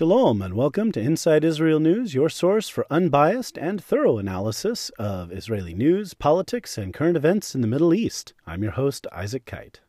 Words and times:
Shalom 0.00 0.40
and 0.40 0.54
welcome 0.54 0.92
to 0.92 0.98
Inside 0.98 1.44
Israel 1.44 1.78
News, 1.78 2.14
your 2.14 2.30
source 2.30 2.70
for 2.70 2.86
unbiased 2.88 3.58
and 3.58 3.84
thorough 3.84 4.16
analysis 4.16 4.88
of 4.98 5.30
Israeli 5.30 5.74
news, 5.74 6.14
politics, 6.14 6.78
and 6.78 6.94
current 6.94 7.18
events 7.18 7.54
in 7.54 7.60
the 7.60 7.66
Middle 7.66 7.92
East. 7.92 8.32
I'm 8.46 8.62
your 8.62 8.72
host, 8.72 9.06
Isaac 9.12 9.44
Kite. 9.44 9.80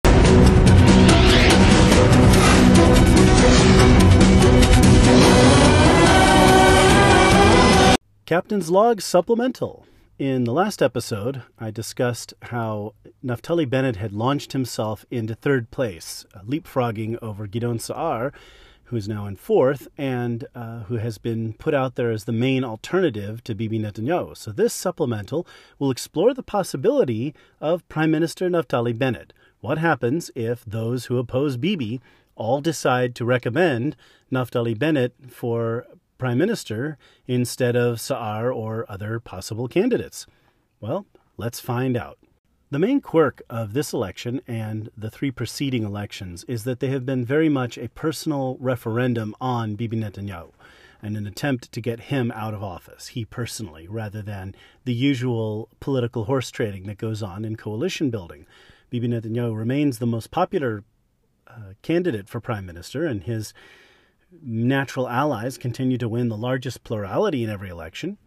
Captain's 8.25 8.69
Log 8.69 8.99
Supplemental. 8.99 9.85
In 10.19 10.43
the 10.43 10.51
last 10.51 10.81
episode, 10.81 11.43
I 11.57 11.71
discussed 11.71 12.33
how 12.41 12.95
Naftali 13.23 13.67
Bennett 13.69 13.95
had 13.95 14.11
launched 14.11 14.51
himself 14.51 15.05
into 15.09 15.35
third 15.35 15.71
place, 15.71 16.25
leapfrogging 16.45 17.17
over 17.21 17.47
Gideon 17.47 17.79
Sa'ar 17.79 18.33
who 18.91 18.97
is 18.97 19.07
now 19.07 19.25
in 19.25 19.37
fourth 19.37 19.87
and 19.97 20.45
uh, 20.53 20.81
who 20.83 20.97
has 20.97 21.17
been 21.17 21.53
put 21.53 21.73
out 21.73 21.95
there 21.95 22.11
as 22.11 22.25
the 22.25 22.33
main 22.33 22.61
alternative 22.61 23.41
to 23.41 23.55
Bibi 23.55 23.79
Netanyahu. 23.79 24.35
So 24.35 24.51
this 24.51 24.73
supplemental 24.73 25.47
will 25.79 25.91
explore 25.91 26.33
the 26.33 26.43
possibility 26.43 27.33
of 27.61 27.87
Prime 27.87 28.11
Minister 28.11 28.49
Naftali 28.49 28.95
Bennett. 28.95 29.31
What 29.61 29.77
happens 29.77 30.29
if 30.35 30.65
those 30.65 31.05
who 31.05 31.17
oppose 31.17 31.55
Bibi 31.55 32.01
all 32.35 32.59
decide 32.59 33.15
to 33.15 33.23
recommend 33.23 33.95
Naftali 34.29 34.77
Bennett 34.77 35.13
for 35.29 35.87
Prime 36.17 36.37
Minister 36.37 36.97
instead 37.27 37.77
of 37.77 38.01
Sa'ar 38.01 38.51
or 38.51 38.85
other 38.89 39.21
possible 39.21 39.69
candidates? 39.69 40.27
Well, 40.81 41.05
let's 41.37 41.61
find 41.61 41.95
out. 41.95 42.17
The 42.71 42.79
main 42.79 43.01
quirk 43.01 43.41
of 43.49 43.73
this 43.73 43.91
election 43.91 44.39
and 44.47 44.89
the 44.95 45.11
three 45.11 45.29
preceding 45.29 45.83
elections 45.83 46.45
is 46.45 46.63
that 46.63 46.79
they 46.79 46.87
have 46.87 47.05
been 47.05 47.25
very 47.25 47.49
much 47.49 47.77
a 47.77 47.89
personal 47.89 48.55
referendum 48.61 49.35
on 49.41 49.75
Bibi 49.75 49.97
Netanyahu 49.97 50.51
and 51.01 51.17
an 51.17 51.27
attempt 51.27 51.73
to 51.73 51.81
get 51.81 51.99
him 51.99 52.31
out 52.33 52.53
of 52.53 52.63
office, 52.63 53.07
he 53.07 53.25
personally, 53.25 53.89
rather 53.89 54.21
than 54.21 54.55
the 54.85 54.93
usual 54.93 55.67
political 55.81 56.23
horse 56.23 56.49
trading 56.49 56.83
that 56.83 56.97
goes 56.97 57.21
on 57.21 57.43
in 57.43 57.57
coalition 57.57 58.09
building. 58.09 58.45
Bibi 58.89 59.09
Netanyahu 59.09 59.53
remains 59.53 59.99
the 59.99 60.07
most 60.07 60.31
popular 60.31 60.85
uh, 61.47 61.73
candidate 61.81 62.29
for 62.29 62.39
prime 62.39 62.65
minister, 62.65 63.05
and 63.05 63.23
his 63.23 63.53
natural 64.41 65.09
allies 65.09 65.57
continue 65.57 65.97
to 65.97 66.07
win 66.07 66.29
the 66.29 66.37
largest 66.37 66.85
plurality 66.85 67.43
in 67.43 67.49
every 67.49 67.67
election. 67.67 68.17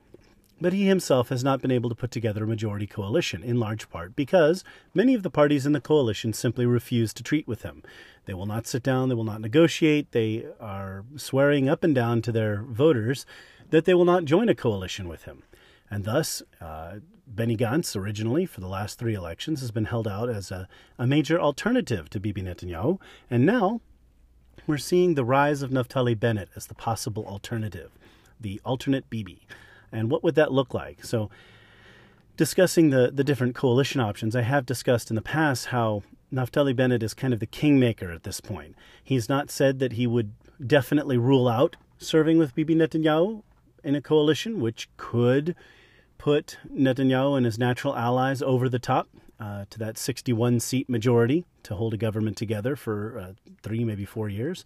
But 0.60 0.72
he 0.72 0.86
himself 0.86 1.30
has 1.30 1.42
not 1.42 1.60
been 1.60 1.72
able 1.72 1.90
to 1.90 1.96
put 1.96 2.10
together 2.10 2.44
a 2.44 2.46
majority 2.46 2.86
coalition, 2.86 3.42
in 3.42 3.58
large 3.58 3.90
part 3.90 4.14
because 4.14 4.62
many 4.94 5.14
of 5.14 5.22
the 5.22 5.30
parties 5.30 5.66
in 5.66 5.72
the 5.72 5.80
coalition 5.80 6.32
simply 6.32 6.64
refuse 6.64 7.12
to 7.14 7.22
treat 7.22 7.48
with 7.48 7.62
him. 7.62 7.82
They 8.26 8.34
will 8.34 8.46
not 8.46 8.66
sit 8.66 8.82
down, 8.82 9.08
they 9.08 9.14
will 9.14 9.24
not 9.24 9.40
negotiate, 9.40 10.12
they 10.12 10.46
are 10.60 11.04
swearing 11.16 11.68
up 11.68 11.82
and 11.82 11.94
down 11.94 12.22
to 12.22 12.32
their 12.32 12.62
voters 12.62 13.26
that 13.70 13.84
they 13.84 13.94
will 13.94 14.04
not 14.04 14.24
join 14.24 14.48
a 14.48 14.54
coalition 14.54 15.08
with 15.08 15.24
him. 15.24 15.42
And 15.90 16.04
thus, 16.04 16.42
uh, 16.60 16.96
Benny 17.26 17.56
Gantz, 17.56 17.96
originally 17.96 18.46
for 18.46 18.60
the 18.60 18.68
last 18.68 18.98
three 18.98 19.14
elections, 19.14 19.60
has 19.60 19.70
been 19.70 19.86
held 19.86 20.06
out 20.06 20.28
as 20.28 20.50
a, 20.50 20.68
a 20.98 21.06
major 21.06 21.40
alternative 21.40 22.08
to 22.10 22.20
Bibi 22.20 22.42
Netanyahu. 22.42 23.00
And 23.30 23.44
now 23.44 23.80
we're 24.66 24.78
seeing 24.78 25.14
the 25.14 25.24
rise 25.24 25.62
of 25.62 25.70
Naftali 25.70 26.18
Bennett 26.18 26.48
as 26.54 26.66
the 26.66 26.74
possible 26.74 27.26
alternative, 27.26 27.90
the 28.40 28.60
alternate 28.64 29.10
Bibi. 29.10 29.46
And 29.94 30.10
what 30.10 30.22
would 30.22 30.34
that 30.34 30.52
look 30.52 30.74
like? 30.74 31.04
So, 31.04 31.30
discussing 32.36 32.90
the, 32.90 33.10
the 33.12 33.24
different 33.24 33.54
coalition 33.54 34.00
options, 34.00 34.34
I 34.34 34.42
have 34.42 34.66
discussed 34.66 35.10
in 35.10 35.14
the 35.14 35.22
past 35.22 35.66
how 35.66 36.02
Naftali 36.32 36.74
Bennett 36.74 37.02
is 37.02 37.14
kind 37.14 37.32
of 37.32 37.40
the 37.40 37.46
kingmaker 37.46 38.10
at 38.10 38.24
this 38.24 38.40
point. 38.40 38.74
He's 39.02 39.28
not 39.28 39.50
said 39.50 39.78
that 39.78 39.92
he 39.92 40.06
would 40.06 40.32
definitely 40.64 41.16
rule 41.16 41.48
out 41.48 41.76
serving 41.98 42.38
with 42.38 42.54
Bibi 42.54 42.74
Netanyahu 42.74 43.42
in 43.84 43.94
a 43.94 44.02
coalition, 44.02 44.60
which 44.60 44.88
could 44.96 45.54
put 46.18 46.58
Netanyahu 46.72 47.36
and 47.36 47.46
his 47.46 47.58
natural 47.58 47.96
allies 47.96 48.42
over 48.42 48.68
the 48.68 48.78
top 48.78 49.08
uh, 49.38 49.66
to 49.70 49.78
that 49.78 49.98
61 49.98 50.60
seat 50.60 50.88
majority 50.88 51.44
to 51.62 51.74
hold 51.74 51.94
a 51.94 51.98
government 51.98 52.36
together 52.36 52.76
for 52.76 53.18
uh, 53.18 53.32
three, 53.62 53.84
maybe 53.84 54.04
four 54.04 54.28
years. 54.28 54.64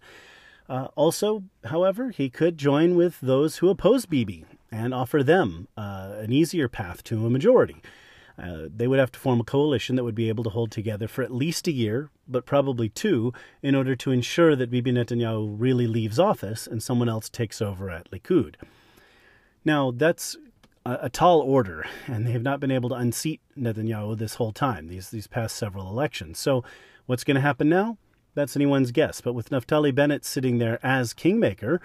Uh, 0.67 0.87
also, 0.95 1.43
however, 1.65 2.11
he 2.11 2.29
could 2.29 2.57
join 2.57 2.95
with 2.95 3.19
those 3.21 3.57
who 3.57 3.69
oppose 3.69 4.05
Bibi 4.05 4.45
and 4.71 4.93
offer 4.93 5.23
them 5.23 5.67
uh, 5.77 6.13
an 6.19 6.31
easier 6.31 6.67
path 6.67 7.03
to 7.05 7.25
a 7.25 7.29
majority. 7.29 7.81
Uh, 8.41 8.67
they 8.73 8.87
would 8.87 8.99
have 8.99 9.11
to 9.11 9.19
form 9.19 9.41
a 9.41 9.43
coalition 9.43 9.95
that 9.95 10.03
would 10.03 10.15
be 10.15 10.29
able 10.29 10.43
to 10.45 10.49
hold 10.49 10.71
together 10.71 11.07
for 11.07 11.23
at 11.23 11.33
least 11.33 11.67
a 11.67 11.71
year, 11.71 12.09
but 12.27 12.45
probably 12.45 12.87
two, 12.87 13.33
in 13.61 13.75
order 13.75 13.95
to 13.95 14.11
ensure 14.11 14.55
that 14.55 14.71
Bibi 14.71 14.93
Netanyahu 14.93 15.55
really 15.57 15.87
leaves 15.87 16.19
office 16.19 16.65
and 16.65 16.81
someone 16.81 17.09
else 17.09 17.29
takes 17.29 17.61
over 17.61 17.89
at 17.89 18.09
Likud. 18.11 18.55
Now, 19.65 19.91
that's 19.91 20.37
a, 20.85 20.99
a 21.03 21.09
tall 21.09 21.41
order, 21.41 21.85
and 22.07 22.25
they 22.25 22.31
have 22.31 22.43
not 22.43 22.61
been 22.61 22.71
able 22.71 22.89
to 22.89 22.95
unseat 22.95 23.41
Netanyahu 23.57 24.17
this 24.17 24.35
whole 24.35 24.53
time, 24.53 24.87
these, 24.87 25.09
these 25.09 25.27
past 25.27 25.57
several 25.57 25.89
elections. 25.89 26.39
So, 26.39 26.63
what's 27.07 27.25
going 27.25 27.35
to 27.35 27.41
happen 27.41 27.67
now? 27.67 27.97
That's 28.35 28.55
anyone's 28.55 28.91
guess. 28.91 29.19
But 29.19 29.33
with 29.33 29.49
Naftali 29.49 29.93
Bennett 29.93 30.23
sitting 30.23 30.59
there 30.59 30.79
as 30.81 31.13
kingmaker, 31.13 31.81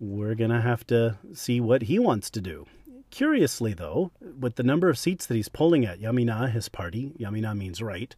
we're 0.00 0.34
going 0.34 0.50
to 0.50 0.60
have 0.60 0.86
to 0.88 1.18
see 1.32 1.60
what 1.60 1.82
he 1.82 1.98
wants 1.98 2.30
to 2.30 2.40
do. 2.40 2.66
Curiously, 3.10 3.74
though, 3.74 4.10
with 4.40 4.56
the 4.56 4.62
number 4.62 4.88
of 4.88 4.98
seats 4.98 5.26
that 5.26 5.34
he's 5.34 5.48
polling 5.48 5.84
at, 5.84 6.00
Yamina, 6.00 6.50
his 6.50 6.68
party, 6.68 7.12
Yamina 7.18 7.56
means 7.56 7.80
right, 7.80 8.14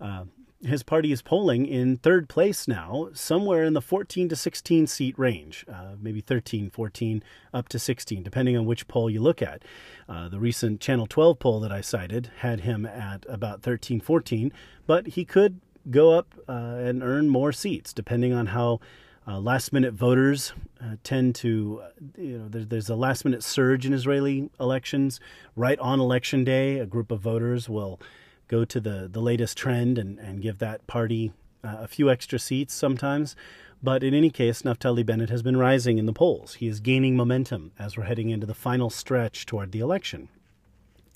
uh, 0.00 0.24
his 0.62 0.82
party 0.82 1.12
is 1.12 1.22
polling 1.22 1.66
in 1.66 1.96
third 1.96 2.28
place 2.28 2.66
now, 2.66 3.08
somewhere 3.12 3.64
in 3.64 3.74
the 3.74 3.80
14 3.80 4.28
to 4.28 4.36
16 4.36 4.86
seat 4.86 5.18
range, 5.18 5.64
uh, 5.72 5.94
maybe 6.00 6.20
13, 6.20 6.70
14, 6.70 7.22
up 7.54 7.68
to 7.68 7.78
16, 7.78 8.22
depending 8.22 8.56
on 8.56 8.66
which 8.66 8.88
poll 8.88 9.08
you 9.08 9.20
look 9.20 9.40
at. 9.40 9.62
Uh, 10.08 10.28
the 10.28 10.40
recent 10.40 10.80
Channel 10.80 11.06
12 11.06 11.38
poll 11.38 11.60
that 11.60 11.70
I 11.70 11.80
cited 11.80 12.30
had 12.38 12.60
him 12.60 12.86
at 12.86 13.24
about 13.28 13.62
13, 13.62 14.00
14, 14.00 14.52
but 14.86 15.08
he 15.08 15.24
could 15.24 15.60
go 15.90 16.12
up 16.12 16.34
uh, 16.48 16.52
and 16.52 17.02
earn 17.02 17.28
more 17.28 17.52
seats, 17.52 17.92
depending 17.92 18.32
on 18.32 18.46
how 18.46 18.80
uh, 19.28 19.38
last 19.38 19.72
minute 19.74 19.92
voters 19.92 20.52
uh, 20.80 20.96
tend 21.04 21.34
to, 21.34 21.82
uh, 21.84 21.88
you 22.16 22.38
know, 22.38 22.48
there, 22.48 22.64
there's 22.64 22.88
a 22.88 22.96
last 22.96 23.24
minute 23.26 23.44
surge 23.44 23.84
in 23.84 23.92
Israeli 23.92 24.48
elections. 24.58 25.20
Right 25.54 25.78
on 25.80 26.00
election 26.00 26.44
day, 26.44 26.78
a 26.78 26.86
group 26.86 27.10
of 27.10 27.20
voters 27.20 27.68
will 27.68 28.00
go 28.48 28.64
to 28.64 28.80
the, 28.80 29.06
the 29.12 29.20
latest 29.20 29.58
trend 29.58 29.98
and, 29.98 30.18
and 30.18 30.40
give 30.40 30.58
that 30.58 30.86
party 30.86 31.32
uh, 31.62 31.76
a 31.80 31.88
few 31.88 32.08
extra 32.10 32.38
seats 32.38 32.72
sometimes. 32.72 33.36
But 33.82 34.02
in 34.02 34.14
any 34.14 34.30
case, 34.30 34.62
Naftali 34.62 35.04
Bennett 35.04 35.28
has 35.28 35.42
been 35.42 35.58
rising 35.58 35.98
in 35.98 36.06
the 36.06 36.12
polls. 36.14 36.54
He 36.54 36.66
is 36.66 36.80
gaining 36.80 37.14
momentum 37.14 37.72
as 37.78 37.96
we're 37.96 38.04
heading 38.04 38.30
into 38.30 38.46
the 38.46 38.54
final 38.54 38.88
stretch 38.88 39.44
toward 39.44 39.72
the 39.72 39.80
election. 39.80 40.30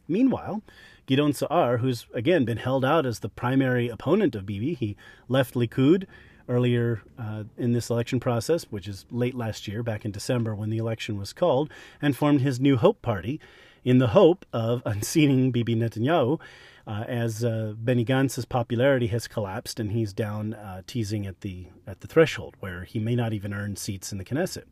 Meanwhile, 0.07 0.63
Gideon 1.07 1.33
Sa'ar, 1.33 1.79
who's 1.79 2.07
again 2.13 2.45
been 2.45 2.59
held 2.59 2.85
out 2.85 3.07
as 3.07 3.21
the 3.21 3.29
primary 3.31 3.89
opponent 3.89 4.35
of 4.35 4.45
Bibi, 4.45 4.75
he 4.75 4.97
left 5.29 5.55
Likud 5.55 6.07
earlier 6.53 7.03
uh, 7.19 7.45
in 7.57 7.73
this 7.73 7.89
election 7.91 8.21
process, 8.21 8.65
which 8.65 8.87
is 8.87 9.07
late 9.11 9.35
last 9.35 9.67
year, 9.67 9.83
back 9.83 10.05
in 10.05 10.11
December 10.11 10.55
when 10.55 10.71
the 10.71 10.79
election 10.79 11.17
was 11.17 11.33
called, 11.33 11.71
and 12.01 12.17
formed 12.17 12.43
his 12.43 12.61
New 12.61 12.77
Hope 12.77 13.01
Party 13.01 13.41
in 13.85 13.99
the 13.99 14.09
hope 14.09 14.45
of 14.53 14.83
unseating 14.87 15.51
Bibi 15.51 15.75
Netanyahu. 15.75 16.41
Uh, 16.85 17.05
as 17.07 17.45
uh, 17.45 17.75
Benny 17.77 18.05
Gantz's 18.05 18.45
popularity 18.45 19.07
has 19.07 19.29
collapsed 19.29 19.79
and 19.79 19.93
he's 19.93 20.13
down 20.13 20.53
uh, 20.55 20.83
teasing 20.85 21.29
at 21.29 21.43
the 21.43 21.67
at 21.87 22.01
the 22.01 22.09
threshold 22.09 22.57
where 22.59 22.83
he 22.83 22.99
may 22.99 23.15
not 23.15 23.33
even 23.33 23.55
earn 23.55 23.77
seats 23.77 24.11
in 24.11 24.19
the 24.19 24.25
Knesset. 24.25 24.65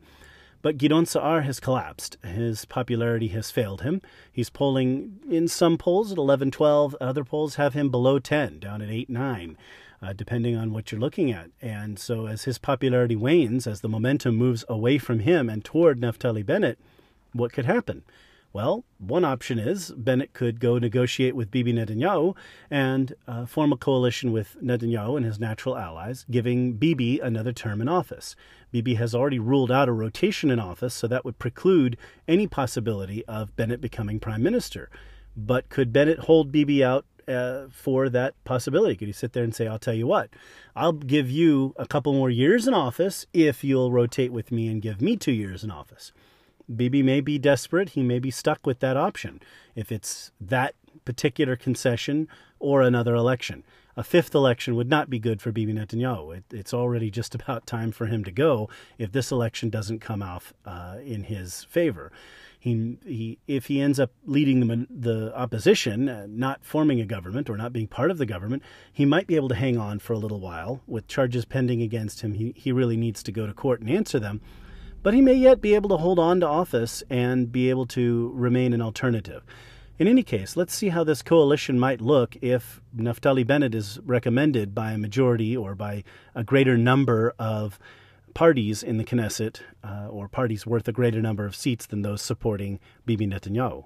But 0.60 0.76
Gideon 0.76 1.06
Sa'ar 1.06 1.42
has 1.42 1.60
collapsed. 1.60 2.16
His 2.24 2.64
popularity 2.64 3.28
has 3.28 3.52
failed 3.52 3.82
him. 3.82 4.02
He's 4.30 4.50
polling 4.50 5.20
in 5.30 5.46
some 5.46 5.78
polls 5.78 6.10
at 6.10 6.18
11, 6.18 6.50
12. 6.50 6.96
Other 7.00 7.22
polls 7.22 7.54
have 7.54 7.74
him 7.74 7.90
below 7.90 8.18
10, 8.18 8.58
down 8.58 8.82
at 8.82 8.90
8, 8.90 9.08
9 9.08 9.56
uh, 10.02 10.12
depending 10.12 10.56
on 10.56 10.72
what 10.72 10.90
you're 10.90 11.00
looking 11.00 11.30
at. 11.30 11.50
And 11.60 11.98
so, 11.98 12.26
as 12.26 12.44
his 12.44 12.58
popularity 12.58 13.16
wanes, 13.16 13.66
as 13.66 13.80
the 13.80 13.88
momentum 13.88 14.36
moves 14.36 14.64
away 14.68 14.98
from 14.98 15.20
him 15.20 15.48
and 15.48 15.64
toward 15.64 16.00
Naftali 16.00 16.44
Bennett, 16.44 16.78
what 17.32 17.52
could 17.52 17.66
happen? 17.66 18.02
Well, 18.52 18.84
one 18.98 19.24
option 19.24 19.60
is 19.60 19.92
Bennett 19.96 20.32
could 20.32 20.58
go 20.58 20.76
negotiate 20.76 21.36
with 21.36 21.52
Bibi 21.52 21.72
Netanyahu 21.72 22.36
and 22.68 23.14
uh, 23.28 23.46
form 23.46 23.72
a 23.72 23.76
coalition 23.76 24.32
with 24.32 24.56
Netanyahu 24.60 25.16
and 25.16 25.24
his 25.24 25.38
natural 25.38 25.78
allies, 25.78 26.26
giving 26.28 26.72
Bibi 26.72 27.20
another 27.20 27.52
term 27.52 27.80
in 27.80 27.88
office. 27.88 28.34
Bibi 28.72 28.94
has 28.94 29.14
already 29.14 29.38
ruled 29.38 29.70
out 29.70 29.88
a 29.88 29.92
rotation 29.92 30.50
in 30.50 30.58
office, 30.58 30.94
so 30.94 31.06
that 31.06 31.24
would 31.24 31.38
preclude 31.38 31.96
any 32.26 32.48
possibility 32.48 33.24
of 33.26 33.54
Bennett 33.54 33.80
becoming 33.80 34.18
prime 34.18 34.42
minister. 34.42 34.90
But 35.36 35.68
could 35.68 35.92
Bennett 35.92 36.20
hold 36.20 36.50
Bibi 36.50 36.82
out 36.82 37.06
uh, 37.28 37.66
for 37.70 38.08
that 38.08 38.34
possibility? 38.44 38.96
Could 38.96 39.08
he 39.08 39.12
sit 39.12 39.32
there 39.32 39.44
and 39.44 39.54
say, 39.54 39.66
I'll 39.66 39.78
tell 39.78 39.94
you 39.94 40.06
what, 40.06 40.30
I'll 40.76 40.92
give 40.92 41.30
you 41.30 41.74
a 41.76 41.86
couple 41.86 42.12
more 42.12 42.30
years 42.30 42.66
in 42.66 42.74
office 42.74 43.26
if 43.32 43.62
you'll 43.64 43.92
rotate 43.92 44.32
with 44.32 44.50
me 44.52 44.68
and 44.68 44.82
give 44.82 45.00
me 45.00 45.16
two 45.16 45.32
years 45.32 45.64
in 45.64 45.70
office? 45.70 46.12
Bibi 46.74 47.02
may 47.02 47.20
be 47.20 47.38
desperate. 47.38 47.90
He 47.90 48.02
may 48.02 48.18
be 48.18 48.30
stuck 48.30 48.64
with 48.66 48.80
that 48.80 48.96
option 48.96 49.40
if 49.74 49.90
it's 49.90 50.30
that 50.40 50.74
particular 51.04 51.56
concession 51.56 52.28
or 52.58 52.82
another 52.82 53.14
election. 53.14 53.64
a 53.96 54.04
fifth 54.04 54.34
election 54.34 54.76
would 54.76 54.88
not 54.88 55.10
be 55.10 55.18
good 55.18 55.42
for 55.42 55.52
Bibi 55.52 55.74
Netanyahu. 55.74 56.36
It, 56.38 56.44
it's 56.52 56.72
already 56.72 57.10
just 57.10 57.34
about 57.40 57.66
time 57.66 57.90
for 57.92 58.06
him 58.06 58.24
to 58.24 58.32
go 58.32 58.68
if 58.98 59.12
this 59.12 59.30
election 59.30 59.68
doesn't 59.68 59.98
come 60.00 60.22
off 60.22 60.54
uh, 60.64 60.96
in 61.04 61.24
his 61.24 61.64
favor. 61.64 62.12
He, 62.60 62.98
he, 63.06 63.38
if 63.48 63.66
he 63.66 63.80
ends 63.80 63.98
up 63.98 64.12
leading 64.26 64.60
the, 64.60 64.86
the 64.90 65.34
opposition, 65.34 66.10
uh, 66.10 66.26
not 66.28 66.62
forming 66.62 67.00
a 67.00 67.06
government 67.06 67.48
or 67.48 67.56
not 67.56 67.72
being 67.72 67.86
part 67.86 68.10
of 68.10 68.18
the 68.18 68.26
government, 68.26 68.62
he 68.92 69.06
might 69.06 69.26
be 69.26 69.34
able 69.34 69.48
to 69.48 69.54
hang 69.54 69.78
on 69.78 69.98
for 69.98 70.12
a 70.12 70.18
little 70.18 70.40
while 70.40 70.82
with 70.86 71.08
charges 71.08 71.46
pending 71.46 71.80
against 71.80 72.20
him. 72.20 72.34
He, 72.34 72.52
he 72.54 72.70
really 72.70 72.98
needs 72.98 73.22
to 73.22 73.32
go 73.32 73.46
to 73.46 73.54
court 73.54 73.80
and 73.80 73.88
answer 73.88 74.20
them. 74.20 74.42
But 75.02 75.14
he 75.14 75.22
may 75.22 75.32
yet 75.32 75.62
be 75.62 75.74
able 75.74 75.88
to 75.88 75.96
hold 75.96 76.18
on 76.18 76.40
to 76.40 76.46
office 76.46 77.02
and 77.08 77.50
be 77.50 77.70
able 77.70 77.86
to 77.86 78.30
remain 78.34 78.74
an 78.74 78.82
alternative. 78.82 79.42
In 79.98 80.06
any 80.06 80.22
case, 80.22 80.54
let's 80.54 80.74
see 80.74 80.90
how 80.90 81.02
this 81.02 81.22
coalition 81.22 81.78
might 81.78 82.02
look 82.02 82.36
if 82.42 82.82
Naftali 82.94 83.46
Bennett 83.46 83.74
is 83.74 83.98
recommended 84.04 84.74
by 84.74 84.92
a 84.92 84.98
majority 84.98 85.56
or 85.56 85.74
by 85.74 86.04
a 86.34 86.44
greater 86.44 86.76
number 86.76 87.34
of 87.38 87.78
parties 88.34 88.82
in 88.82 88.96
the 88.96 89.04
Knesset, 89.04 89.60
uh, 89.82 90.08
or 90.08 90.28
parties 90.28 90.66
worth 90.66 90.88
a 90.88 90.92
greater 90.92 91.20
number 91.20 91.44
of 91.44 91.56
seats 91.56 91.86
than 91.86 92.02
those 92.02 92.22
supporting 92.22 92.80
Bibi 93.06 93.26
Netanyahu. 93.26 93.84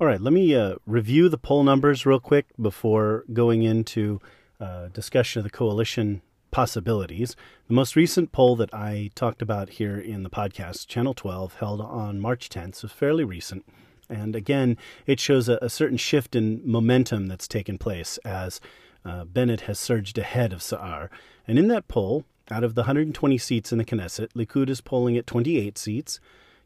All 0.00 0.06
right, 0.06 0.20
let 0.20 0.32
me 0.32 0.54
uh, 0.54 0.76
review 0.86 1.28
the 1.28 1.38
poll 1.38 1.64
numbers 1.64 2.06
real 2.06 2.20
quick 2.20 2.46
before 2.60 3.24
going 3.32 3.62
into 3.62 4.20
uh, 4.60 4.88
discussion 4.88 5.40
of 5.40 5.44
the 5.44 5.50
coalition 5.50 6.22
possibilities. 6.50 7.36
The 7.66 7.74
most 7.74 7.96
recent 7.96 8.32
poll 8.32 8.56
that 8.56 8.72
I 8.72 9.10
talked 9.14 9.42
about 9.42 9.70
here 9.70 9.98
in 9.98 10.22
the 10.22 10.30
podcast, 10.30 10.86
Channel 10.86 11.14
12, 11.14 11.54
held 11.54 11.80
on 11.80 12.20
March 12.20 12.48
10th, 12.48 12.76
so 12.76 12.88
fairly 12.88 13.24
recent. 13.24 13.64
And 14.08 14.34
again, 14.34 14.76
it 15.06 15.20
shows 15.20 15.48
a, 15.48 15.58
a 15.60 15.68
certain 15.68 15.98
shift 15.98 16.34
in 16.34 16.62
momentum 16.64 17.26
that's 17.26 17.48
taken 17.48 17.76
place 17.76 18.18
as 18.18 18.60
uh, 19.04 19.24
Bennett 19.24 19.62
has 19.62 19.78
surged 19.78 20.18
ahead 20.18 20.52
of 20.52 20.62
Saar. 20.62 21.10
And 21.46 21.58
in 21.58 21.68
that 21.68 21.88
poll, 21.88 22.24
out 22.50 22.64
of 22.64 22.74
the 22.74 22.82
120 22.82 23.38
seats 23.38 23.72
in 23.72 23.78
the 23.78 23.84
Knesset, 23.84 24.28
Likud 24.34 24.68
is 24.68 24.80
polling 24.80 25.16
at 25.16 25.26
28 25.26 25.76
seats, 25.78 26.20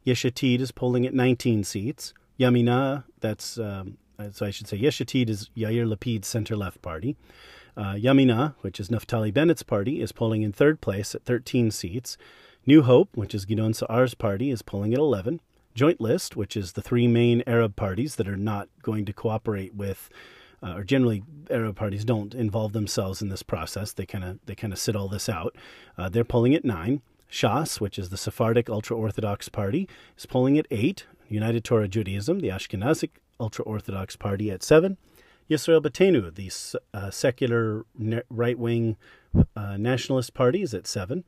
Yesh 0.05 0.23
Atid 0.25 0.61
is 0.61 0.73
polling 0.73 1.07
at 1.07 1.15
19 1.15 1.65
seats, 1.65 2.15
Yamina, 2.39 3.05
that's, 3.21 3.59
um, 3.59 3.99
so 4.33 4.47
I 4.47 4.51
should 4.51 4.67
say, 4.67 4.77
Yesh 4.77 4.99
Atid 4.99 5.29
is 5.29 5.51
Yair 5.57 5.87
Lapid's 5.87 6.27
center 6.27 6.57
left 6.57 6.83
party. 6.83 7.17
Uh, 7.77 7.95
Yamina, 7.95 8.55
which 8.61 8.79
is 8.79 8.89
Naftali 8.89 9.33
Bennett's 9.33 9.63
party, 9.63 10.01
is 10.01 10.13
polling 10.13 10.43
in 10.43 10.53
third 10.53 10.81
place 10.81 11.15
at 11.15 11.25
13 11.25 11.71
seats. 11.71 12.17
New 12.67 12.83
Hope, 12.83 13.09
which 13.15 13.35
is 13.35 13.45
Gideon 13.45 13.73
Saar's 13.73 14.15
party, 14.15 14.51
is 14.51 14.63
polling 14.63 14.93
at 14.93 14.99
11. 14.99 15.41
Joint 15.75 16.01
List, 16.01 16.37
which 16.37 16.57
is 16.57 16.73
the 16.73 16.83
three 16.83 17.09
main 17.09 17.43
Arab 17.47 17.77
parties 17.77 18.17
that 18.17 18.29
are 18.29 18.37
not 18.37 18.69
going 18.83 19.05
to 19.07 19.13
cooperate 19.13 19.75
with, 19.75 20.11
uh, 20.63 20.75
or 20.77 20.85
generally 20.85 21.23
Arab 21.51 21.77
parties 21.77 22.05
don't 22.05 22.35
involve 22.35 22.73
themselves 22.73 23.21
in 23.21 23.29
this 23.29 23.43
process. 23.43 23.93
They 23.93 24.07
kind 24.07 24.25
of 24.25 24.39
they 24.47 24.55
kind 24.55 24.73
of 24.73 24.79
sit 24.79 24.97
all 24.97 25.09
this 25.09 25.29
out. 25.29 25.57
Uh, 25.99 26.09
they're 26.09 26.25
polling 26.25 26.55
at 26.55 26.65
nine. 26.65 27.03
Shas, 27.31 27.81
which 27.81 27.99
is 27.99 28.11
the 28.11 28.19
Sephardic 28.19 28.69
ultra 28.69 28.95
Orthodox 28.95 29.49
party, 29.49 29.89
is 30.17 30.27
polling 30.27 30.59
at 30.59 30.67
eight. 30.71 31.07
United 31.29 31.65
Torah 31.65 31.89
Judaism, 31.89 32.41
the 32.41 32.49
Ashkenazic 32.49 33.09
ultra 33.41 33.65
Orthodox 33.65 34.17
party, 34.17 34.51
at 34.51 34.63
seven. 34.63 34.99
Yisrael 35.49 35.83
Beitenu, 35.83 36.35
the 36.35 36.79
uh, 36.93 37.11
secular 37.11 37.87
right 38.29 38.59
wing 38.59 38.97
uh, 39.57 39.79
nationalist 39.79 40.35
party, 40.35 40.61
is 40.61 40.75
at 40.75 40.87
seven. 40.87 41.25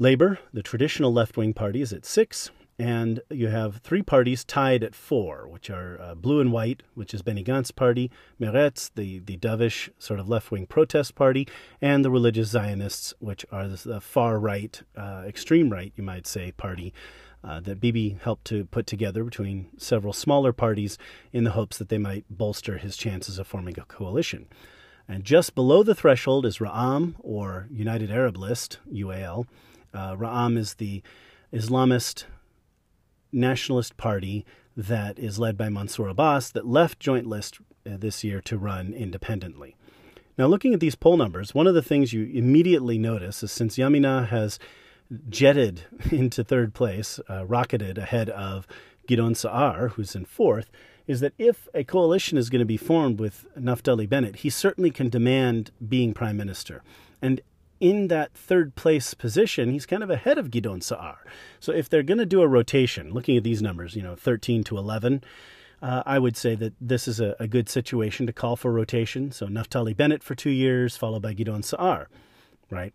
Labor, 0.00 0.40
the 0.52 0.62
traditional 0.62 1.12
left 1.12 1.36
wing 1.36 1.54
party, 1.54 1.80
is 1.80 1.92
at 1.92 2.04
six 2.04 2.50
and 2.78 3.20
you 3.30 3.48
have 3.48 3.76
three 3.78 4.02
parties 4.02 4.44
tied 4.44 4.82
at 4.82 4.94
four, 4.94 5.46
which 5.48 5.70
are 5.70 6.00
uh, 6.00 6.14
Blue 6.14 6.40
and 6.40 6.52
White, 6.52 6.82
which 6.94 7.14
is 7.14 7.22
Benny 7.22 7.44
Gantz's 7.44 7.70
party, 7.70 8.10
Meretz, 8.40 8.90
the, 8.94 9.20
the 9.20 9.36
dovish 9.36 9.90
sort 9.98 10.18
of 10.18 10.28
left 10.28 10.50
wing 10.50 10.66
protest 10.66 11.14
party, 11.14 11.46
and 11.80 12.04
the 12.04 12.10
religious 12.10 12.48
Zionists, 12.48 13.14
which 13.20 13.46
are 13.52 13.68
the, 13.68 14.00
far 14.00 14.38
right, 14.38 14.82
uh, 14.96 15.22
extreme 15.26 15.70
right, 15.70 15.92
you 15.96 16.02
might 16.02 16.26
say, 16.26 16.52
party 16.52 16.92
uh, 17.44 17.60
that 17.60 17.80
Bibi 17.80 18.18
helped 18.22 18.46
to 18.46 18.64
put 18.64 18.86
together 18.86 19.22
between 19.22 19.68
several 19.76 20.12
smaller 20.12 20.52
parties 20.52 20.98
in 21.32 21.44
the 21.44 21.50
hopes 21.52 21.78
that 21.78 21.90
they 21.90 21.98
might 21.98 22.24
bolster 22.30 22.78
his 22.78 22.96
chances 22.96 23.38
of 23.38 23.46
forming 23.46 23.78
a 23.78 23.84
coalition. 23.84 24.46
And 25.06 25.22
just 25.22 25.54
below 25.54 25.82
the 25.82 25.94
threshold 25.94 26.46
is 26.46 26.58
Ra'am, 26.58 27.14
or 27.18 27.68
United 27.70 28.10
Arab 28.10 28.38
List, 28.38 28.78
UAL. 28.90 29.46
Uh, 29.92 30.16
Ra'am 30.16 30.56
is 30.56 30.74
the 30.74 31.02
Islamist 31.52 32.24
nationalist 33.34 33.96
party 33.96 34.44
that 34.76 35.18
is 35.18 35.38
led 35.38 35.56
by 35.56 35.68
Mansour 35.68 36.08
Abbas 36.08 36.50
that 36.52 36.66
left 36.66 37.00
Joint 37.00 37.26
List 37.26 37.58
uh, 37.86 37.96
this 37.98 38.24
year 38.24 38.40
to 38.42 38.58
run 38.58 38.92
independently. 38.92 39.76
Now, 40.36 40.46
looking 40.46 40.74
at 40.74 40.80
these 40.80 40.96
poll 40.96 41.16
numbers, 41.16 41.54
one 41.54 41.66
of 41.66 41.74
the 41.74 41.82
things 41.82 42.12
you 42.12 42.24
immediately 42.24 42.98
notice 42.98 43.42
is 43.42 43.52
since 43.52 43.76
Yamina 43.76 44.28
has 44.28 44.58
jetted 45.28 45.82
into 46.10 46.42
third 46.42 46.74
place, 46.74 47.20
uh, 47.30 47.46
rocketed 47.46 47.98
ahead 47.98 48.30
of 48.30 48.66
Gideon 49.06 49.34
Saar, 49.34 49.88
who's 49.88 50.16
in 50.16 50.24
fourth, 50.24 50.70
is 51.06 51.20
that 51.20 51.34
if 51.38 51.68
a 51.74 51.84
coalition 51.84 52.38
is 52.38 52.48
going 52.48 52.60
to 52.60 52.66
be 52.66 52.78
formed 52.78 53.20
with 53.20 53.46
Naftali 53.58 54.08
Bennett, 54.08 54.36
he 54.36 54.50
certainly 54.50 54.90
can 54.90 55.08
demand 55.08 55.70
being 55.86 56.14
prime 56.14 56.36
minister. 56.36 56.82
And 57.20 57.40
in 57.84 58.08
that 58.08 58.32
third 58.32 58.74
place 58.76 59.12
position, 59.12 59.68
he's 59.68 59.84
kind 59.84 60.02
of 60.02 60.08
ahead 60.08 60.38
of 60.38 60.50
Gideon 60.50 60.80
Saar. 60.80 61.18
So 61.60 61.70
if 61.70 61.86
they're 61.86 62.02
going 62.02 62.16
to 62.16 62.24
do 62.24 62.40
a 62.40 62.48
rotation, 62.48 63.12
looking 63.12 63.36
at 63.36 63.44
these 63.44 63.60
numbers, 63.60 63.94
you 63.94 64.00
know, 64.00 64.16
13 64.16 64.64
to 64.64 64.78
11, 64.78 65.22
uh, 65.82 66.02
I 66.06 66.18
would 66.18 66.34
say 66.34 66.54
that 66.54 66.72
this 66.80 67.06
is 67.06 67.20
a, 67.20 67.36
a, 67.38 67.46
good 67.46 67.68
situation 67.68 68.26
to 68.26 68.32
call 68.32 68.56
for 68.56 68.72
rotation. 68.72 69.32
So 69.32 69.48
Naftali 69.48 69.94
Bennett 69.94 70.22
for 70.22 70.34
two 70.34 70.48
years, 70.48 70.96
followed 70.96 71.20
by 71.20 71.34
Gidon 71.34 71.62
Saar, 71.62 72.08
right? 72.70 72.94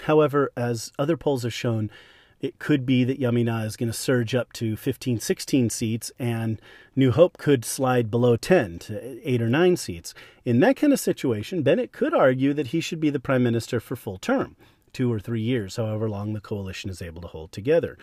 However, 0.00 0.50
as 0.56 0.90
other 0.98 1.16
polls 1.16 1.44
have 1.44 1.54
shown, 1.54 1.88
it 2.40 2.58
could 2.58 2.86
be 2.86 3.04
that 3.04 3.20
Yamina 3.20 3.66
is 3.66 3.76
going 3.76 3.90
to 3.90 3.96
surge 3.96 4.34
up 4.34 4.52
to 4.54 4.76
15, 4.76 5.20
16 5.20 5.70
seats, 5.70 6.10
and 6.18 6.60
New 6.96 7.12
Hope 7.12 7.36
could 7.36 7.64
slide 7.64 8.10
below 8.10 8.36
10 8.36 8.78
to 8.80 9.28
8 9.28 9.42
or 9.42 9.48
9 9.48 9.76
seats. 9.76 10.14
In 10.44 10.60
that 10.60 10.76
kind 10.76 10.92
of 10.92 11.00
situation, 11.00 11.62
Bennett 11.62 11.92
could 11.92 12.14
argue 12.14 12.54
that 12.54 12.68
he 12.68 12.80
should 12.80 13.00
be 13.00 13.10
the 13.10 13.20
prime 13.20 13.42
minister 13.42 13.78
for 13.78 13.94
full 13.94 14.18
term, 14.18 14.56
two 14.92 15.12
or 15.12 15.20
three 15.20 15.42
years, 15.42 15.76
however 15.76 16.08
long 16.08 16.32
the 16.32 16.40
coalition 16.40 16.88
is 16.88 17.02
able 17.02 17.20
to 17.22 17.28
hold 17.28 17.52
together. 17.52 17.98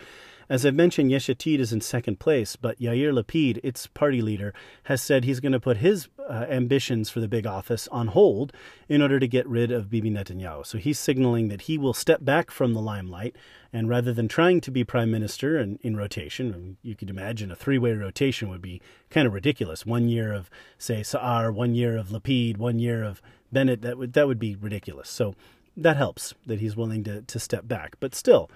As 0.50 0.64
I've 0.64 0.74
mentioned, 0.74 1.10
Yesh 1.10 1.26
Atid 1.26 1.58
is 1.58 1.74
in 1.74 1.82
second 1.82 2.20
place, 2.20 2.56
but 2.56 2.80
Yair 2.80 3.12
Lapid, 3.12 3.60
its 3.62 3.86
party 3.86 4.22
leader, 4.22 4.54
has 4.84 5.02
said 5.02 5.24
he's 5.24 5.40
going 5.40 5.52
to 5.52 5.60
put 5.60 5.76
his 5.76 6.08
uh, 6.26 6.46
ambitions 6.48 7.10
for 7.10 7.20
the 7.20 7.28
big 7.28 7.46
office 7.46 7.86
on 7.88 8.08
hold 8.08 8.54
in 8.88 9.02
order 9.02 9.20
to 9.20 9.28
get 9.28 9.46
rid 9.46 9.70
of 9.70 9.90
Bibi 9.90 10.10
Netanyahu. 10.10 10.64
So 10.64 10.78
he's 10.78 10.98
signaling 10.98 11.48
that 11.48 11.62
he 11.62 11.76
will 11.76 11.92
step 11.92 12.24
back 12.24 12.50
from 12.50 12.72
the 12.72 12.80
limelight, 12.80 13.36
and 13.74 13.90
rather 13.90 14.14
than 14.14 14.26
trying 14.26 14.62
to 14.62 14.70
be 14.70 14.84
prime 14.84 15.10
minister 15.10 15.58
in, 15.58 15.78
in 15.82 15.96
rotation, 15.96 16.78
you 16.80 16.96
could 16.96 17.10
imagine 17.10 17.50
a 17.50 17.56
three 17.56 17.76
way 17.76 17.92
rotation 17.92 18.48
would 18.48 18.62
be 18.62 18.80
kind 19.10 19.26
of 19.26 19.34
ridiculous. 19.34 19.84
One 19.84 20.08
year 20.08 20.32
of, 20.32 20.48
say, 20.78 21.02
Saar, 21.02 21.52
one 21.52 21.74
year 21.74 21.98
of 21.98 22.08
Lapid, 22.08 22.56
one 22.56 22.78
year 22.78 23.04
of 23.04 23.20
Bennett, 23.52 23.82
that 23.82 23.98
would, 23.98 24.14
that 24.14 24.26
would 24.26 24.38
be 24.38 24.56
ridiculous. 24.56 25.10
So 25.10 25.34
that 25.76 25.98
helps 25.98 26.32
that 26.46 26.60
he's 26.60 26.74
willing 26.74 27.04
to, 27.04 27.20
to 27.20 27.38
step 27.38 27.68
back. 27.68 27.96
But 28.00 28.14
still, 28.14 28.50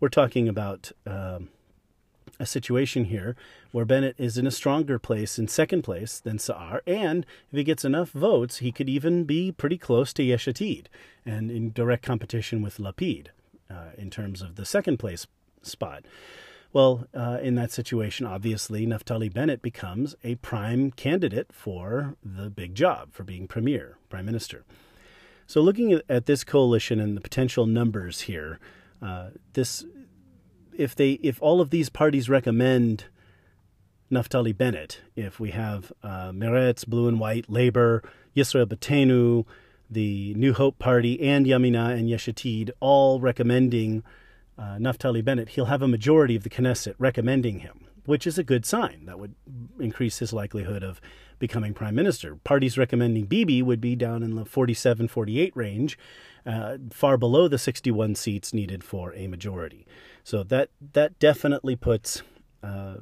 we're 0.00 0.08
talking 0.08 0.48
about 0.48 0.92
um, 1.06 1.48
a 2.40 2.46
situation 2.46 3.04
here 3.04 3.36
where 3.72 3.84
Bennett 3.84 4.14
is 4.18 4.38
in 4.38 4.46
a 4.46 4.50
stronger 4.50 4.98
place 4.98 5.38
in 5.38 5.48
second 5.48 5.82
place 5.82 6.20
than 6.20 6.38
Saar, 6.38 6.82
and 6.86 7.26
if 7.50 7.56
he 7.56 7.64
gets 7.64 7.84
enough 7.84 8.10
votes, 8.10 8.58
he 8.58 8.72
could 8.72 8.88
even 8.88 9.24
be 9.24 9.52
pretty 9.52 9.78
close 9.78 10.12
to 10.14 10.22
Yesh 10.22 10.46
Atid 10.46 10.86
and 11.26 11.50
in 11.50 11.72
direct 11.72 12.04
competition 12.04 12.62
with 12.62 12.78
Lapid 12.78 13.28
uh, 13.70 13.90
in 13.96 14.10
terms 14.10 14.40
of 14.40 14.56
the 14.56 14.64
second 14.64 14.98
place 14.98 15.26
spot. 15.62 16.04
Well, 16.72 17.06
uh, 17.14 17.38
in 17.42 17.54
that 17.54 17.72
situation, 17.72 18.26
obviously, 18.26 18.86
Naftali 18.86 19.32
Bennett 19.32 19.62
becomes 19.62 20.14
a 20.22 20.34
prime 20.36 20.90
candidate 20.90 21.50
for 21.50 22.14
the 22.22 22.50
big 22.50 22.74
job, 22.74 23.14
for 23.14 23.24
being 23.24 23.48
premier, 23.48 23.96
prime 24.10 24.26
minister. 24.26 24.64
So, 25.46 25.62
looking 25.62 25.98
at 26.10 26.26
this 26.26 26.44
coalition 26.44 27.00
and 27.00 27.16
the 27.16 27.22
potential 27.22 27.64
numbers 27.64 28.22
here, 28.22 28.60
uh, 29.02 29.30
this 29.52 29.84
if 30.76 30.94
they 30.94 31.12
if 31.22 31.42
all 31.42 31.60
of 31.60 31.70
these 31.70 31.88
parties 31.88 32.28
recommend 32.28 33.04
Naftali 34.10 34.56
Bennett, 34.56 35.00
if 35.16 35.38
we 35.38 35.50
have 35.50 35.92
uh, 36.02 36.30
Meretz, 36.30 36.86
Blue 36.86 37.08
and 37.08 37.20
White, 37.20 37.50
Labor, 37.50 38.02
Yisrael 38.34 38.66
Beitenu, 38.66 39.44
the 39.90 40.34
New 40.34 40.54
Hope 40.54 40.78
Party, 40.78 41.20
and 41.20 41.46
Yamina 41.46 41.92
and 41.92 42.08
Yesh 42.08 42.26
Atid 42.26 42.70
all 42.80 43.20
recommending 43.20 44.02
uh, 44.56 44.76
Naftali 44.76 45.24
Bennett, 45.24 45.50
he'll 45.50 45.66
have 45.66 45.82
a 45.82 45.88
majority 45.88 46.36
of 46.36 46.42
the 46.42 46.50
Knesset 46.50 46.94
recommending 46.98 47.60
him, 47.60 47.86
which 48.06 48.26
is 48.26 48.38
a 48.38 48.44
good 48.44 48.64
sign. 48.64 49.04
That 49.06 49.18
would 49.18 49.34
increase 49.78 50.18
his 50.18 50.32
likelihood 50.32 50.82
of 50.82 51.00
becoming 51.38 51.74
prime 51.74 51.94
minister. 51.94 52.36
Parties 52.36 52.78
recommending 52.78 53.26
Bibi 53.26 53.62
would 53.62 53.80
be 53.80 53.94
down 53.94 54.22
in 54.22 54.34
the 54.34 54.44
47 54.44 55.08
48 55.08 55.56
range, 55.56 55.98
uh, 56.46 56.78
far 56.90 57.16
below 57.16 57.48
the 57.48 57.58
61 57.58 58.14
seats 58.14 58.52
needed 58.52 58.84
for 58.84 59.14
a 59.14 59.26
majority. 59.26 59.86
So 60.24 60.42
that 60.44 60.70
that 60.92 61.18
definitely 61.18 61.76
puts 61.76 62.22
uh, 62.62 62.96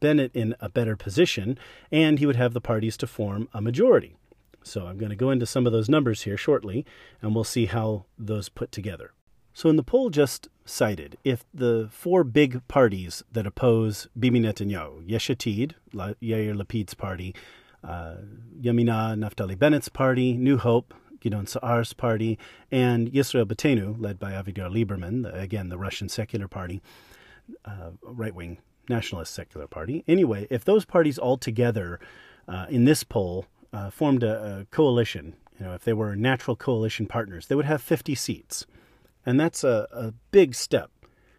Bennett 0.00 0.34
in 0.34 0.54
a 0.60 0.68
better 0.68 0.96
position, 0.96 1.58
and 1.90 2.18
he 2.18 2.26
would 2.26 2.36
have 2.36 2.54
the 2.54 2.60
parties 2.60 2.96
to 2.98 3.06
form 3.06 3.48
a 3.52 3.60
majority. 3.60 4.16
So 4.64 4.86
I'm 4.86 4.98
going 4.98 5.10
to 5.10 5.16
go 5.16 5.30
into 5.30 5.46
some 5.46 5.66
of 5.66 5.72
those 5.72 5.88
numbers 5.88 6.22
here 6.22 6.36
shortly, 6.36 6.84
and 7.20 7.34
we'll 7.34 7.44
see 7.44 7.66
how 7.66 8.06
those 8.18 8.48
put 8.48 8.72
together. 8.72 9.12
So 9.54 9.68
in 9.68 9.76
the 9.76 9.82
poll 9.82 10.08
just 10.08 10.48
cited, 10.64 11.18
if 11.24 11.44
the 11.52 11.88
four 11.92 12.24
big 12.24 12.66
parties 12.68 13.22
that 13.30 13.46
oppose 13.46 14.08
Bibi 14.18 14.40
Netanyahu, 14.40 15.02
Yesh 15.06 15.28
Atid, 15.28 15.72
Yair 15.94 16.56
Lapid's 16.56 16.94
party, 16.94 17.34
uh, 17.84 18.16
Yamina, 18.60 19.16
Naftali 19.18 19.58
Bennett's 19.58 19.88
party, 19.88 20.36
New 20.36 20.56
Hope, 20.56 20.94
Gideon 21.22 21.46
Sa'ar's 21.46 21.92
party, 21.92 22.38
and 22.70 23.10
Yisrael 23.12 23.46
Beitenu, 23.46 23.94
led 23.98 24.18
by 24.18 24.32
Avigdor 24.32 24.68
Lieberman, 24.68 25.22
the, 25.22 25.32
again, 25.32 25.68
the 25.68 25.78
Russian 25.78 26.08
secular 26.08 26.48
party, 26.48 26.82
uh, 27.64 27.90
right 28.02 28.34
wing 28.34 28.58
nationalist 28.88 29.32
secular 29.32 29.68
party. 29.68 30.02
Anyway, 30.08 30.48
if 30.50 30.64
those 30.64 30.84
parties 30.84 31.16
all 31.16 31.36
together 31.36 32.00
uh, 32.48 32.66
in 32.68 32.84
this 32.84 33.04
poll 33.04 33.46
uh, 33.72 33.90
formed 33.90 34.24
a, 34.24 34.60
a, 34.60 34.64
coalition, 34.66 35.34
you 35.58 35.66
know, 35.66 35.74
if 35.74 35.84
they 35.84 35.92
were 35.92 36.16
natural 36.16 36.56
coalition 36.56 37.06
partners, 37.06 37.46
they 37.46 37.54
would 37.54 37.64
have 37.64 37.80
50 37.80 38.16
seats. 38.16 38.66
And 39.24 39.38
that's 39.38 39.62
a, 39.62 39.86
a 39.92 40.12
big 40.32 40.56
step 40.56 40.90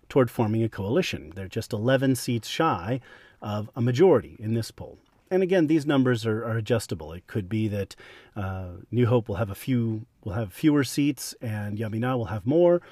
toward 0.08 0.32
forming 0.32 0.64
a 0.64 0.70
coalition. 0.70 1.34
They're 1.36 1.48
just 1.48 1.74
11 1.74 2.16
seats 2.16 2.48
shy 2.48 3.02
of 3.42 3.70
a 3.76 3.82
majority 3.82 4.38
in 4.40 4.54
this 4.54 4.72
poll. 4.72 4.98
And 5.34 5.42
again, 5.42 5.66
these 5.66 5.88
numbers 5.88 6.28
are, 6.28 6.46
are 6.46 6.58
adjustable. 6.58 7.12
It 7.12 7.26
could 7.26 7.50
be 7.50 7.68
that 7.68 7.96
uh, 8.36 8.66
New 8.92 9.08
Hope 9.08 9.28
will 9.28 9.38
have 9.38 9.50
a 9.50 9.56
few, 9.56 10.06
will 10.24 10.34
have 10.34 10.54
fewer 10.54 10.84
seats, 10.84 11.34
and 11.42 11.80
Yamina 11.80 12.16
will 12.16 12.26
have 12.26 12.46
more. 12.46 12.84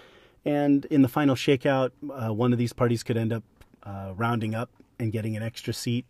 And 0.44 0.86
in 0.86 1.04
the 1.04 1.08
final 1.08 1.36
shakeout, 1.36 1.92
uh, 2.10 2.34
one 2.34 2.52
of 2.52 2.58
these 2.58 2.74
parties 2.74 3.04
could 3.04 3.16
end 3.16 3.32
up 3.32 3.44
uh, 3.84 4.14
rounding 4.16 4.56
up 4.56 4.72
and 4.98 5.12
getting 5.12 5.38
an 5.38 5.44
extra 5.44 5.72
seat. 5.72 6.08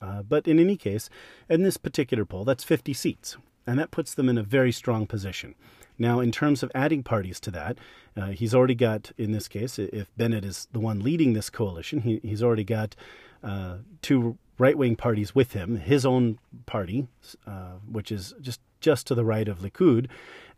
Uh, 0.00 0.22
but 0.22 0.48
in 0.48 0.58
any 0.58 0.78
case, 0.78 1.10
in 1.50 1.64
this 1.64 1.76
particular 1.76 2.24
poll, 2.24 2.46
that's 2.46 2.64
50 2.64 2.94
seats, 2.94 3.36
and 3.66 3.78
that 3.78 3.90
puts 3.90 4.14
them 4.14 4.30
in 4.30 4.38
a 4.38 4.42
very 4.42 4.72
strong 4.72 5.06
position. 5.06 5.54
Now, 5.98 6.20
in 6.20 6.32
terms 6.32 6.62
of 6.62 6.72
adding 6.74 7.02
parties 7.02 7.38
to 7.40 7.50
that, 7.50 7.76
uh, 8.16 8.28
he's 8.28 8.54
already 8.54 8.74
got, 8.74 9.12
in 9.18 9.32
this 9.32 9.48
case, 9.48 9.78
if 9.78 10.10
Bennett 10.16 10.46
is 10.46 10.66
the 10.72 10.80
one 10.80 11.00
leading 11.00 11.34
this 11.34 11.50
coalition, 11.50 12.00
he, 12.00 12.20
he's 12.22 12.42
already 12.42 12.64
got 12.64 12.96
uh, 13.42 13.76
two 14.00 14.38
right 14.58 14.76
wing 14.76 14.96
parties 14.96 15.34
with 15.34 15.52
him, 15.52 15.76
his 15.76 16.06
own 16.06 16.38
party, 16.66 17.08
uh, 17.46 17.74
which 17.90 18.12
is 18.12 18.34
just, 18.40 18.60
just 18.80 19.06
to 19.06 19.14
the 19.14 19.24
right 19.24 19.48
of 19.48 19.58
Likud, 19.60 20.08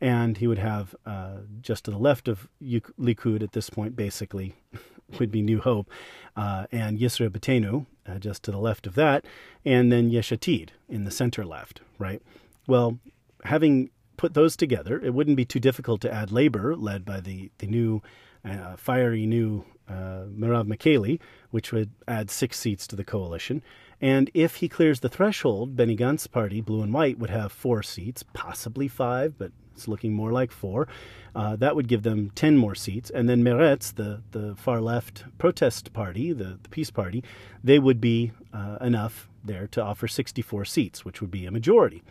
and 0.00 0.36
he 0.38 0.46
would 0.46 0.58
have 0.58 0.94
uh, 1.06 1.38
just 1.60 1.84
to 1.84 1.90
the 1.90 1.98
left 1.98 2.28
of 2.28 2.48
Likud 2.62 3.42
at 3.42 3.52
this 3.52 3.70
point, 3.70 3.96
basically, 3.96 4.54
would 5.18 5.30
be 5.30 5.42
New 5.42 5.60
Hope, 5.60 5.90
uh, 6.36 6.66
and 6.70 6.98
Yisrael 6.98 7.30
Beitenu, 7.30 7.86
uh, 8.06 8.18
just 8.18 8.42
to 8.44 8.50
the 8.50 8.58
left 8.58 8.86
of 8.86 8.94
that, 8.96 9.24
and 9.64 9.90
then 9.90 10.10
Yesh 10.10 10.30
Atid 10.30 10.70
in 10.88 11.04
the 11.04 11.10
center 11.10 11.44
left, 11.44 11.80
right? 11.98 12.20
Well, 12.66 12.98
having 13.44 13.90
put 14.16 14.34
those 14.34 14.56
together, 14.56 15.00
it 15.00 15.14
wouldn't 15.14 15.36
be 15.36 15.44
too 15.44 15.60
difficult 15.60 16.00
to 16.02 16.12
add 16.12 16.32
labor, 16.32 16.74
led 16.74 17.04
by 17.04 17.20
the, 17.20 17.50
the 17.58 17.66
new, 17.66 18.02
uh, 18.44 18.76
fiery 18.76 19.26
new 19.26 19.64
uh, 19.88 20.24
Merav 20.28 21.20
which 21.50 21.72
would 21.72 21.90
add 22.06 22.30
six 22.30 22.58
seats 22.58 22.86
to 22.86 22.96
the 22.96 23.04
coalition. 23.04 23.62
And 24.00 24.30
if 24.34 24.56
he 24.56 24.68
clears 24.68 25.00
the 25.00 25.08
threshold, 25.08 25.76
Benny 25.76 25.96
Gantz's 25.96 26.26
party, 26.26 26.60
Blue 26.60 26.82
and 26.82 26.92
White, 26.92 27.18
would 27.18 27.30
have 27.30 27.50
four 27.50 27.82
seats, 27.82 28.22
possibly 28.22 28.88
five, 28.88 29.38
but 29.38 29.52
it's 29.74 29.88
looking 29.88 30.12
more 30.12 30.32
like 30.32 30.50
four. 30.50 30.88
Uh, 31.34 31.56
that 31.56 31.76
would 31.76 31.88
give 31.88 32.02
them 32.02 32.30
10 32.34 32.56
more 32.56 32.74
seats. 32.74 33.10
And 33.10 33.28
then 33.28 33.42
Meretz, 33.42 33.94
the, 33.94 34.22
the 34.32 34.54
far 34.56 34.80
left 34.80 35.24
protest 35.38 35.92
party, 35.92 36.32
the, 36.32 36.58
the 36.62 36.68
peace 36.70 36.90
party, 36.90 37.22
they 37.62 37.78
would 37.78 38.00
be 38.00 38.32
uh, 38.52 38.78
enough 38.80 39.28
there 39.44 39.66
to 39.68 39.82
offer 39.82 40.08
64 40.08 40.64
seats, 40.64 41.04
which 41.04 41.20
would 41.20 41.30
be 41.30 41.46
a 41.46 41.50
majority. 41.50 42.02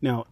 Now, 0.00 0.26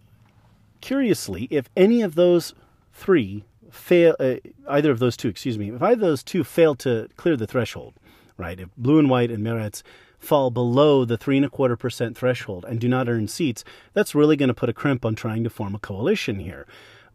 curiously, 0.81 1.47
if 1.51 1.69
any 1.77 2.03
of 2.03 2.15
those 2.15 2.55
three 2.93 3.45
fail, 3.73 4.15
uh, 4.21 4.37
either 4.69 4.91
of 4.91 4.99
those 4.99 5.17
two, 5.17 5.29
excuse 5.29 5.59
me, 5.59 5.71
if 5.71 5.83
either 5.83 5.95
of 5.95 6.01
those 6.01 6.23
two 6.23 6.45
fail 6.45 6.75
to 6.77 7.09
clear 7.17 7.37
the 7.37 7.47
threshold, 7.47 7.95
right, 8.37 8.61
if 8.61 8.69
blue 8.77 8.99
and 8.99 9.11
white 9.11 9.31
and 9.31 9.45
Meretz 9.45 9.83
fall 10.19 10.51
below 10.51 11.05
the 11.05 11.17
three 11.17 11.37
and 11.37 11.47
a 11.47 11.51
quarter 11.51 11.77
percent 11.77 12.17
threshold 12.17 12.65
and 12.69 12.79
do 12.79 12.89
not 12.89 13.09
earn 13.09 13.27
seats, 13.27 13.65
that's 13.93 14.15
really 14.15 14.37
going 14.37 14.49
to 14.49 14.55
put 14.55 14.69
a 14.69 14.75
crimp 14.75 15.05
on 15.05 15.15
trying 15.15 15.43
to 15.43 15.51
form 15.51 15.75
a 15.75 15.79
coalition 15.79 16.39
here. 16.39 16.67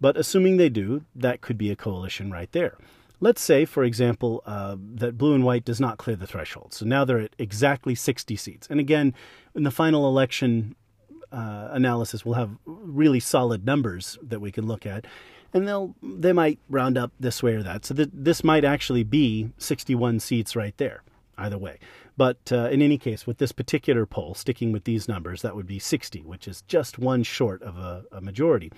But 0.02 0.18
assuming 0.18 0.58
they 0.58 0.70
do, 0.70 1.06
that 1.16 1.42
could 1.42 1.58
be 1.58 1.72
a 1.72 1.76
coalition 1.76 2.32
right 2.32 2.52
there. 2.52 2.78
Let's 3.20 3.42
say, 3.42 3.66
for 3.66 3.84
example, 3.84 4.44
uh, 4.46 4.76
that 4.96 5.18
blue 5.18 5.34
and 5.34 5.44
white 5.44 5.66
does 5.66 5.80
not 5.80 5.98
clear 5.98 6.16
the 6.16 6.28
threshold. 6.28 6.74
So 6.74 6.86
now 6.86 7.04
they're 7.04 7.20
at 7.20 7.36
exactly 7.40 7.96
60 7.96 8.36
seats. 8.36 8.68
And 8.70 8.80
again, 8.80 9.16
in 9.56 9.64
the 9.64 9.72
final 9.72 10.08
election 10.08 10.76
uh, 11.32 11.70
analysis, 11.72 12.24
we'll 12.24 12.36
have 12.36 12.52
really 12.66 13.20
solid 13.20 13.66
numbers 13.66 14.20
that 14.22 14.40
we 14.40 14.52
can 14.52 14.68
look 14.68 14.86
at. 14.86 15.06
And 15.58 15.68
they'll 15.68 15.96
they 16.02 16.34
might 16.34 16.60
round 16.70 16.98
up 16.98 17.12
this 17.20 17.42
way 17.42 17.56
or 17.56 17.64
that. 17.64 17.86
So 17.86 17.96
th- 17.96 18.10
this 18.14 18.44
might 18.44 18.64
actually 18.64 19.04
be 19.04 19.50
61 19.58 20.20
seats 20.20 20.56
right 20.56 20.78
there, 20.78 21.04
either 21.38 21.58
way. 21.58 21.80
But 22.16 22.52
uh, 22.52 22.70
in 22.70 22.82
any 22.82 22.98
case, 22.98 23.28
with 23.28 23.38
this 23.38 23.52
particular 23.52 24.06
poll, 24.06 24.34
sticking 24.34 24.72
with 24.72 24.86
these 24.86 25.08
numbers, 25.08 25.42
that 25.44 25.56
would 25.56 25.68
be 25.68 25.80
60, 25.80 26.22
which 26.22 26.48
is 26.48 26.64
just 26.64 26.98
one 26.98 27.24
short 27.24 27.62
of 27.62 27.78
a, 27.78 28.04
a 28.12 28.22
majority. 28.22 28.72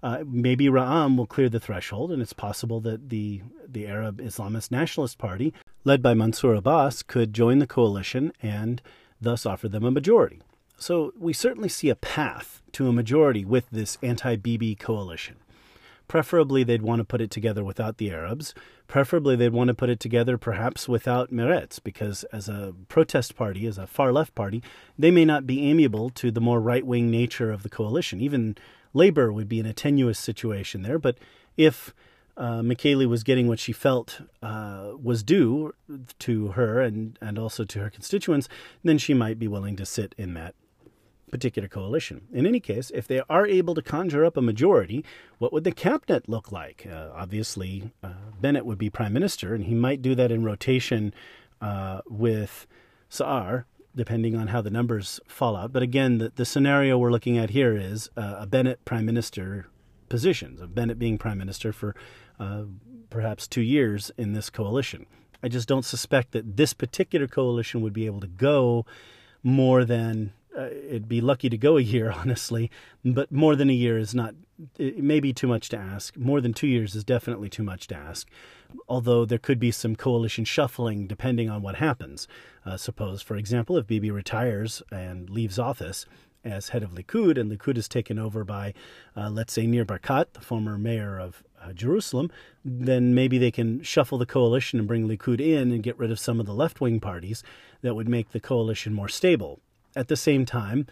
Uh, 0.00 0.22
maybe 0.24 0.68
Ra'am 0.68 1.16
will 1.16 1.26
clear 1.26 1.48
the 1.48 1.58
threshold, 1.58 2.12
and 2.12 2.22
it's 2.22 2.32
possible 2.32 2.80
that 2.80 3.08
the, 3.08 3.42
the 3.66 3.88
Arab 3.88 4.20
Islamist 4.20 4.70
Nationalist 4.70 5.18
Party, 5.18 5.52
led 5.82 6.02
by 6.02 6.14
Mansour 6.14 6.54
Abbas, 6.54 7.02
could 7.02 7.32
join 7.32 7.58
the 7.58 7.66
coalition 7.66 8.32
and 8.40 8.80
thus 9.20 9.44
offer 9.44 9.68
them 9.68 9.84
a 9.84 9.90
majority. 9.90 10.40
So 10.76 11.12
we 11.18 11.32
certainly 11.32 11.68
see 11.68 11.88
a 11.88 11.96
path 11.96 12.62
to 12.72 12.86
a 12.86 12.92
majority 12.92 13.44
with 13.44 13.68
this 13.70 13.98
anti 14.00 14.36
Bibi 14.36 14.76
coalition. 14.76 15.36
Preferably, 16.08 16.64
they'd 16.64 16.82
want 16.82 17.00
to 17.00 17.04
put 17.04 17.20
it 17.20 17.30
together 17.30 17.62
without 17.62 17.98
the 17.98 18.10
Arabs. 18.10 18.54
Preferably, 18.86 19.36
they'd 19.36 19.52
want 19.52 19.68
to 19.68 19.74
put 19.74 19.90
it 19.90 20.00
together 20.00 20.38
perhaps 20.38 20.88
without 20.88 21.30
Meretz, 21.30 21.78
because 21.82 22.24
as 22.24 22.48
a 22.48 22.74
protest 22.88 23.36
party, 23.36 23.66
as 23.66 23.76
a 23.76 23.86
far 23.86 24.10
left 24.10 24.34
party, 24.34 24.62
they 24.98 25.10
may 25.10 25.26
not 25.26 25.46
be 25.46 25.70
amiable 25.70 26.08
to 26.10 26.30
the 26.30 26.40
more 26.40 26.60
right 26.60 26.86
wing 26.86 27.10
nature 27.10 27.52
of 27.52 27.62
the 27.62 27.68
coalition. 27.68 28.20
Even 28.20 28.56
Labor 28.94 29.30
would 29.32 29.48
be 29.48 29.60
in 29.60 29.66
a 29.66 29.74
tenuous 29.74 30.18
situation 30.18 30.82
there. 30.82 30.98
But 30.98 31.18
if 31.58 31.94
uh, 32.38 32.60
Michaeli 32.60 33.06
was 33.06 33.22
getting 33.22 33.48
what 33.48 33.58
she 33.58 33.72
felt 33.72 34.22
uh, 34.42 34.92
was 35.00 35.22
due 35.22 35.74
to 36.20 36.48
her 36.48 36.80
and, 36.80 37.18
and 37.20 37.38
also 37.38 37.64
to 37.64 37.80
her 37.80 37.90
constituents, 37.90 38.48
then 38.82 38.96
she 38.96 39.12
might 39.12 39.38
be 39.38 39.48
willing 39.48 39.76
to 39.76 39.84
sit 39.84 40.14
in 40.16 40.34
that 40.34 40.54
particular 41.28 41.68
coalition. 41.68 42.22
In 42.32 42.46
any 42.46 42.60
case, 42.60 42.90
if 42.94 43.06
they 43.06 43.20
are 43.28 43.46
able 43.46 43.74
to 43.74 43.82
conjure 43.82 44.24
up 44.24 44.36
a 44.36 44.42
majority, 44.42 45.04
what 45.38 45.52
would 45.52 45.64
the 45.64 45.72
cabinet 45.72 46.28
look 46.28 46.50
like? 46.50 46.86
Uh, 46.90 47.10
obviously, 47.14 47.92
uh, 48.02 48.12
Bennett 48.40 48.66
would 48.66 48.78
be 48.78 48.90
prime 48.90 49.12
minister, 49.12 49.54
and 49.54 49.64
he 49.64 49.74
might 49.74 50.02
do 50.02 50.14
that 50.14 50.32
in 50.32 50.44
rotation 50.44 51.14
uh, 51.60 52.00
with 52.08 52.66
Saar, 53.08 53.66
depending 53.94 54.36
on 54.36 54.48
how 54.48 54.60
the 54.60 54.70
numbers 54.70 55.20
fall 55.26 55.56
out. 55.56 55.72
But 55.72 55.82
again, 55.82 56.18
the, 56.18 56.32
the 56.34 56.44
scenario 56.44 56.98
we're 56.98 57.10
looking 57.10 57.38
at 57.38 57.50
here 57.50 57.76
is 57.76 58.10
uh, 58.16 58.36
a 58.40 58.46
Bennett 58.46 58.84
prime 58.84 59.06
minister 59.06 59.66
position, 60.08 60.58
of 60.60 60.74
Bennett 60.74 60.98
being 60.98 61.18
prime 61.18 61.38
minister 61.38 61.72
for 61.72 61.94
uh, 62.38 62.64
perhaps 63.10 63.46
two 63.46 63.62
years 63.62 64.10
in 64.16 64.32
this 64.32 64.50
coalition. 64.50 65.06
I 65.42 65.48
just 65.48 65.68
don't 65.68 65.84
suspect 65.84 66.32
that 66.32 66.56
this 66.56 66.74
particular 66.74 67.26
coalition 67.26 67.80
would 67.82 67.92
be 67.92 68.06
able 68.06 68.20
to 68.20 68.26
go 68.26 68.86
more 69.42 69.84
than 69.84 70.32
uh, 70.58 70.68
it'd 70.88 71.08
be 71.08 71.20
lucky 71.20 71.48
to 71.48 71.56
go 71.56 71.76
a 71.76 71.82
year, 71.82 72.10
honestly, 72.16 72.70
but 73.04 73.30
more 73.30 73.54
than 73.54 73.70
a 73.70 73.74
year 73.74 73.96
is 73.98 74.14
not, 74.14 74.34
it 74.76 75.02
may 75.02 75.20
be 75.20 75.32
too 75.32 75.46
much 75.46 75.68
to 75.68 75.76
ask. 75.76 76.16
More 76.16 76.40
than 76.40 76.52
two 76.52 76.66
years 76.66 76.94
is 76.94 77.04
definitely 77.04 77.48
too 77.48 77.62
much 77.62 77.86
to 77.88 77.96
ask, 77.96 78.28
although 78.88 79.24
there 79.24 79.38
could 79.38 79.60
be 79.60 79.70
some 79.70 79.94
coalition 79.94 80.44
shuffling 80.44 81.06
depending 81.06 81.48
on 81.48 81.62
what 81.62 81.76
happens. 81.76 82.26
Uh, 82.66 82.76
suppose, 82.76 83.22
for 83.22 83.36
example, 83.36 83.76
if 83.76 83.86
Bibi 83.86 84.10
retires 84.10 84.82
and 84.90 85.30
leaves 85.30 85.58
office 85.58 86.06
as 86.44 86.70
head 86.70 86.82
of 86.82 86.92
Likud, 86.92 87.38
and 87.38 87.50
Likud 87.50 87.76
is 87.76 87.88
taken 87.88 88.18
over 88.18 88.44
by, 88.44 88.72
uh, 89.16 89.28
let's 89.28 89.52
say, 89.52 89.66
Nir 89.66 89.84
Barkat, 89.84 90.32
the 90.32 90.40
former 90.40 90.78
mayor 90.78 91.18
of 91.18 91.42
uh, 91.60 91.72
Jerusalem, 91.72 92.30
then 92.64 93.14
maybe 93.14 93.38
they 93.38 93.50
can 93.50 93.82
shuffle 93.82 94.18
the 94.18 94.26
coalition 94.26 94.78
and 94.78 94.88
bring 94.88 95.08
Likud 95.08 95.40
in 95.40 95.72
and 95.72 95.82
get 95.82 95.98
rid 95.98 96.10
of 96.10 96.18
some 96.18 96.38
of 96.40 96.46
the 96.46 96.54
left 96.54 96.80
wing 96.80 97.00
parties 97.00 97.42
that 97.82 97.94
would 97.94 98.08
make 98.08 98.30
the 98.30 98.40
coalition 98.40 98.94
more 98.94 99.08
stable 99.08 99.60
at 99.96 100.08
the 100.08 100.16
same 100.16 100.44
time, 100.44 100.86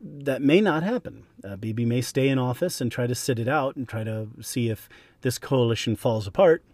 that 0.00 0.42
may 0.42 0.60
not 0.60 0.82
happen. 0.82 1.24
Uh, 1.44 1.56
Bibi 1.56 1.84
may 1.84 2.00
stay 2.00 2.28
in 2.28 2.38
office 2.38 2.80
and 2.80 2.90
try 2.90 3.06
to 3.06 3.14
sit 3.14 3.38
it 3.38 3.48
out 3.48 3.76
and 3.76 3.88
try 3.88 4.02
to 4.04 4.28
see 4.40 4.68
if 4.68 4.88
this 5.20 5.38
coalition 5.38 5.94
falls 5.94 6.26
apart 6.26 6.64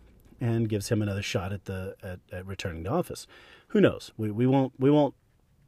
and 0.40 0.68
gives 0.68 0.88
him 0.88 1.02
another 1.02 1.23
shot 1.23 1.52
at 1.52 1.66
the 1.66 1.94
at, 2.02 2.20
at 2.32 2.47
returning 2.47 2.85
to 2.85 2.90
office. 2.90 3.26
Who 3.68 3.80
knows? 3.80 4.12
We, 4.16 4.30
we 4.30 4.47
won't 4.47 4.73
we 4.78 4.90
won't 4.90 5.14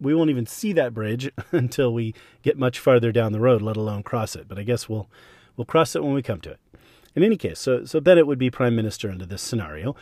we 0.00 0.14
won't 0.14 0.30
even 0.30 0.46
see 0.46 0.72
that 0.72 0.94
bridge 0.94 1.30
until 1.52 1.92
we 1.92 2.14
get 2.42 2.58
much 2.58 2.78
farther 2.78 3.12
down 3.12 3.32
the 3.32 3.40
road, 3.40 3.62
let 3.62 3.76
alone 3.76 4.02
cross 4.02 4.34
it. 4.34 4.48
But 4.48 4.58
I 4.58 4.62
guess 4.62 4.88
we'll 4.88 5.08
we'll 5.56 5.66
cross 5.66 5.94
it 5.94 6.02
when 6.02 6.14
we 6.14 6.22
come 6.22 6.40
to 6.40 6.50
it. 6.50 6.60
In 7.14 7.22
any 7.22 7.36
case, 7.36 7.58
so 7.58 7.84
so 7.84 8.00
Bennett 8.00 8.26
would 8.26 8.38
be 8.38 8.50
prime 8.50 8.74
minister 8.74 9.10
under 9.10 9.26
this 9.26 9.42
scenario. 9.42 9.94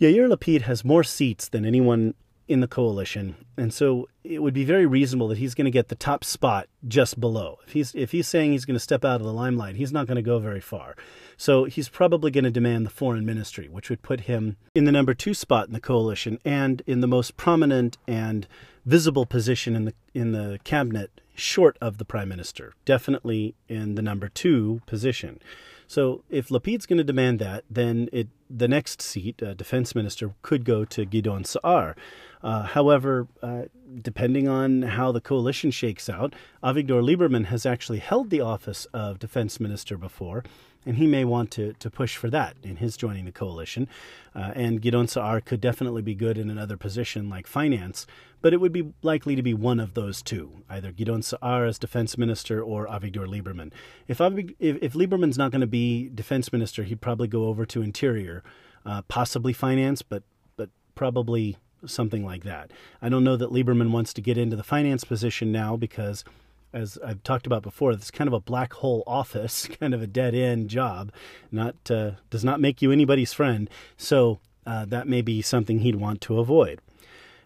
Yair 0.00 0.32
Lapid 0.32 0.62
has 0.62 0.84
more 0.84 1.02
seats 1.02 1.48
than 1.48 1.66
anyone 1.66 2.14
in 2.48 2.60
the 2.60 2.66
coalition, 2.66 3.36
and 3.56 3.72
so 3.72 4.08
it 4.24 4.42
would 4.42 4.54
be 4.54 4.64
very 4.64 4.86
reasonable 4.86 5.28
that 5.28 5.38
he's 5.38 5.54
going 5.54 5.66
to 5.66 5.70
get 5.70 5.88
the 5.88 5.94
top 5.94 6.24
spot 6.24 6.66
just 6.86 7.20
below. 7.20 7.58
If 7.66 7.72
he's 7.74 7.94
if 7.94 8.12
he's 8.12 8.26
saying 8.26 8.52
he's 8.52 8.64
going 8.64 8.74
to 8.74 8.80
step 8.80 9.04
out 9.04 9.20
of 9.20 9.26
the 9.26 9.32
limelight, 9.32 9.76
he's 9.76 9.92
not 9.92 10.06
going 10.06 10.16
to 10.16 10.22
go 10.22 10.38
very 10.38 10.60
far. 10.60 10.96
So 11.36 11.64
he's 11.64 11.88
probably 11.88 12.30
going 12.30 12.44
to 12.44 12.50
demand 12.50 12.86
the 12.86 12.90
foreign 12.90 13.26
ministry, 13.26 13.68
which 13.68 13.90
would 13.90 14.02
put 14.02 14.22
him 14.22 14.56
in 14.74 14.84
the 14.84 14.92
number 14.92 15.14
two 15.14 15.34
spot 15.34 15.66
in 15.66 15.74
the 15.74 15.80
coalition 15.80 16.38
and 16.44 16.82
in 16.86 17.00
the 17.00 17.06
most 17.06 17.36
prominent 17.36 17.98
and 18.06 18.46
visible 18.86 19.26
position 19.26 19.76
in 19.76 19.84
the 19.84 19.94
in 20.14 20.32
the 20.32 20.58
cabinet, 20.64 21.20
short 21.34 21.76
of 21.80 21.98
the 21.98 22.04
prime 22.04 22.28
minister. 22.28 22.72
Definitely 22.86 23.54
in 23.68 23.94
the 23.94 24.02
number 24.02 24.28
two 24.28 24.80
position. 24.86 25.40
So 25.88 26.22
if 26.28 26.50
Lapid's 26.50 26.86
going 26.86 26.98
to 26.98 27.04
demand 27.04 27.38
that, 27.40 27.64
then 27.68 28.08
it 28.12 28.28
the 28.50 28.68
next 28.68 29.02
seat, 29.02 29.42
uh, 29.42 29.54
defense 29.54 29.94
minister, 29.94 30.34
could 30.42 30.64
go 30.64 30.84
to 30.84 31.04
Gideon 31.04 31.44
Saar. 31.44 31.96
Uh, 32.42 32.62
however, 32.62 33.26
uh, 33.42 33.64
depending 34.00 34.48
on 34.48 34.82
how 34.82 35.12
the 35.12 35.20
coalition 35.20 35.70
shakes 35.70 36.08
out, 36.08 36.34
Avigdor 36.62 37.02
Lieberman 37.02 37.46
has 37.46 37.66
actually 37.66 37.98
held 37.98 38.30
the 38.30 38.40
office 38.40 38.86
of 38.86 39.18
defense 39.18 39.58
minister 39.60 39.96
before, 39.98 40.44
and 40.86 40.96
he 40.96 41.06
may 41.06 41.24
want 41.24 41.50
to, 41.52 41.72
to 41.74 41.90
push 41.90 42.16
for 42.16 42.30
that 42.30 42.56
in 42.62 42.76
his 42.76 42.96
joining 42.96 43.24
the 43.24 43.32
coalition. 43.32 43.88
Uh, 44.34 44.52
and 44.54 44.80
Gideon 44.80 45.08
Saar 45.08 45.40
could 45.40 45.60
definitely 45.60 46.02
be 46.02 46.14
good 46.14 46.38
in 46.38 46.48
another 46.48 46.76
position 46.76 47.28
like 47.28 47.46
finance, 47.46 48.06
but 48.40 48.52
it 48.52 48.60
would 48.60 48.72
be 48.72 48.92
likely 49.02 49.34
to 49.36 49.42
be 49.42 49.54
one 49.54 49.80
of 49.80 49.94
those 49.94 50.22
two, 50.22 50.62
either 50.68 50.92
Gideon 50.92 51.22
Saar 51.22 51.66
as 51.66 51.78
defense 51.78 52.16
minister 52.16 52.62
or 52.62 52.86
Avigdor 52.86 53.26
Lieberman. 53.26 53.72
If, 54.06 54.18
Avig- 54.18 54.54
if, 54.58 54.78
if 54.82 54.92
Lieberman's 54.94 55.38
not 55.38 55.50
going 55.50 55.60
to 55.60 55.66
be 55.66 56.08
defense 56.08 56.52
minister, 56.52 56.84
he'd 56.84 57.00
probably 57.00 57.28
go 57.28 57.46
over 57.46 57.66
to 57.66 57.82
interior, 57.82 58.42
uh, 58.86 59.02
possibly 59.02 59.52
finance, 59.52 60.02
but 60.02 60.22
but 60.56 60.70
probably 60.94 61.56
something 61.86 62.24
like 62.24 62.44
that. 62.44 62.70
I 63.00 63.08
don't 63.08 63.24
know 63.24 63.36
that 63.36 63.50
Lieberman 63.50 63.90
wants 63.90 64.12
to 64.14 64.20
get 64.20 64.38
into 64.38 64.56
the 64.56 64.62
finance 64.62 65.04
position 65.04 65.52
now 65.52 65.76
because 65.76 66.24
as 66.72 66.98
I've 67.04 67.22
talked 67.22 67.46
about 67.46 67.62
before, 67.62 67.92
it's 67.92 68.10
kind 68.10 68.28
of 68.28 68.34
a 68.34 68.40
black 68.40 68.74
hole 68.74 69.02
office, 69.06 69.66
kind 69.80 69.94
of 69.94 70.02
a 70.02 70.06
dead 70.06 70.34
end 70.34 70.68
job. 70.68 71.12
Not 71.50 71.90
uh, 71.90 72.12
does 72.30 72.44
not 72.44 72.60
make 72.60 72.82
you 72.82 72.92
anybody's 72.92 73.32
friend. 73.32 73.70
So 73.96 74.38
uh, 74.66 74.84
that 74.86 75.08
may 75.08 75.22
be 75.22 75.40
something 75.42 75.80
he'd 75.80 75.96
want 75.96 76.20
to 76.22 76.38
avoid. 76.38 76.80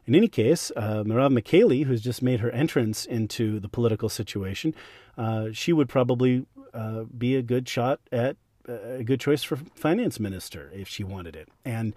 In 0.06 0.14
any 0.14 0.28
case, 0.28 0.72
uh, 0.76 1.04
Michaeli, 1.04 1.84
who's 1.84 2.02
just 2.02 2.22
made 2.22 2.40
her 2.40 2.50
entrance 2.50 3.06
into 3.06 3.60
the 3.60 3.68
political 3.68 4.08
situation, 4.08 4.74
uh, 5.16 5.48
she 5.52 5.72
would 5.72 5.88
probably 5.88 6.46
uh, 6.74 7.04
be 7.16 7.36
a 7.36 7.42
good 7.42 7.68
shot 7.68 8.00
at 8.10 8.36
uh, 8.68 8.98
a 8.98 9.04
good 9.04 9.20
choice 9.20 9.42
for 9.42 9.56
finance 9.74 10.18
minister 10.20 10.70
if 10.74 10.88
she 10.88 11.04
wanted 11.04 11.36
it. 11.36 11.48
And 11.64 11.94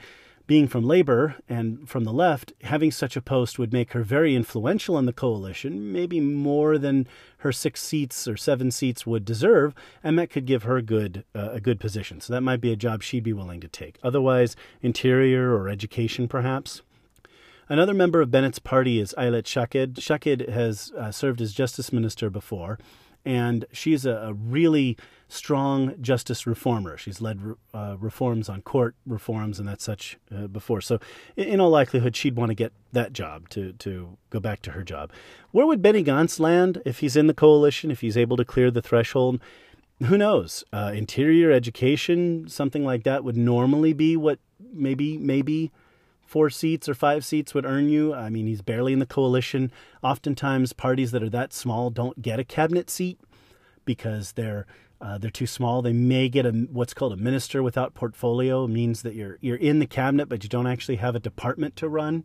being 0.48 0.68
from 0.68 0.84
labor 0.84 1.36
and 1.50 1.90
from 1.90 2.04
the 2.04 2.14
left, 2.14 2.54
having 2.64 2.92
such 2.92 3.16
a 3.16 3.22
post 3.22 3.58
would 3.58 3.74
make 3.74 3.94
her 3.94 4.04
very 4.04 4.36
influential 4.36 4.98
in 5.00 5.06
the 5.06 5.14
coalition, 5.14 5.92
maybe 5.92 6.20
more 6.20 6.78
than 6.78 7.08
her 7.40 7.52
six 7.52 7.82
seats 7.82 8.28
or 8.28 8.38
seven 8.38 8.70
seats 8.70 9.08
would 9.08 9.26
deserve, 9.26 9.74
and 10.04 10.20
that 10.20 10.30
could 10.30 10.46
give 10.46 10.64
her 10.64 10.82
good 10.82 11.24
uh, 11.34 11.50
a 11.52 11.60
good 11.60 11.80
position. 11.80 12.22
So 12.22 12.34
that 12.34 12.42
might 12.42 12.62
be 12.62 12.72
a 12.72 12.76
job 12.76 13.02
she'd 13.02 13.24
be 13.24 13.34
willing 13.34 13.62
to 13.62 13.68
take. 13.68 13.98
Otherwise, 14.04 14.56
interior 14.82 15.56
or 15.56 15.68
education, 15.68 16.28
perhaps. 16.28 16.82
Another 17.68 17.94
member 17.94 18.22
of 18.22 18.30
Bennett's 18.30 18.60
party 18.60 19.00
is 19.00 19.14
Ayelet 19.18 19.48
Shaked. 19.48 20.00
Shaked 20.00 20.50
has 20.50 20.92
uh, 20.98 21.12
served 21.12 21.42
as 21.42 21.52
justice 21.52 21.92
minister 21.92 22.30
before, 22.30 22.78
and 23.26 23.66
she's 23.72 24.06
a, 24.06 24.12
a 24.12 24.34
really 24.34 24.98
strong 25.28 25.96
justice 26.00 26.46
reformer. 26.46 26.96
She's 26.96 27.22
led 27.22 27.42
uh, 27.74 27.96
reforms 28.00 28.50
on 28.50 28.62
court 28.62 28.96
reforms 29.08 29.58
and 29.58 29.68
that 29.68 29.82
such 29.82 30.20
uh, 30.34 30.46
before. 30.46 30.80
So, 30.80 31.00
in, 31.36 31.48
in, 31.48 31.60
all 31.60 31.72
likelihood, 31.72 32.16
she'd 32.16 32.36
want 32.36 32.52
to 32.52 32.56
get 32.56 32.72
that 32.94 33.14
job 33.14 33.50
to 33.50 33.74
to 33.74 34.18
go 34.30 34.40
back 34.40 34.62
to 34.64 34.72
her 34.72 34.84
job. 34.84 35.12
Where 35.52 35.66
would 35.66 35.82
Benny 35.82 36.04
Gantz 36.04 36.40
land 36.40 36.84
if 36.86 37.00
he's 37.00 37.16
in 37.16 37.26
the 37.26 37.34
coalition? 37.34 37.90
If 37.90 38.02
he's 38.02 38.18
able 38.18 38.38
to 38.38 38.46
clear 38.46 38.70
the 38.70 38.82
threshold? 38.82 39.42
Who 40.04 40.18
knows? 40.18 40.64
Uh, 40.72 40.92
interior 40.94 41.52
education, 41.52 42.48
something 42.48 42.84
like 42.84 43.04
that, 43.06 43.24
would 43.24 43.38
normally 43.38 43.94
be 43.94 44.16
what 44.16 44.38
maybe 44.72 45.18
maybe 45.18 45.72
four 46.26 46.50
seats 46.50 46.90
or 46.90 46.94
five 46.94 47.24
seats 47.24 47.54
would 47.54 47.66
earn 47.66 47.90
you. 47.90 48.14
I 48.14 48.30
mean, 48.30 48.48
he's 48.48 48.62
barely 48.62 48.94
in 48.94 49.00
the 49.00 49.06
coalition. 49.06 49.72
Oftentimes, 50.04 50.74
parties 50.74 51.12
that 51.12 51.24
are 51.24 51.30
that 51.30 51.54
small 51.54 51.90
don't 51.90 52.22
get 52.22 52.40
a 52.40 52.44
cabinet 52.44 52.90
seat 52.90 53.20
because 53.86 54.34
they're 54.34 54.66
uh, 55.02 55.18
they're 55.18 55.30
too 55.30 55.48
small. 55.48 55.82
They 55.82 55.94
may 55.94 56.30
get 56.30 56.46
a 56.46 56.52
what's 56.52 56.94
called 56.94 57.14
a 57.14 57.18
minister 57.18 57.62
without 57.62 57.94
portfolio. 57.94 58.66
It 58.66 58.70
means 58.70 59.02
that 59.04 59.16
you're 59.16 59.38
you're 59.42 59.58
in 59.58 59.80
the 59.80 59.88
cabinet, 59.88 60.30
but 60.30 60.44
you 60.44 60.50
don't 60.50 60.68
actually 60.68 60.98
have 60.98 61.16
a 61.16 61.20
department 61.20 61.76
to 61.78 61.90
run. 61.90 62.24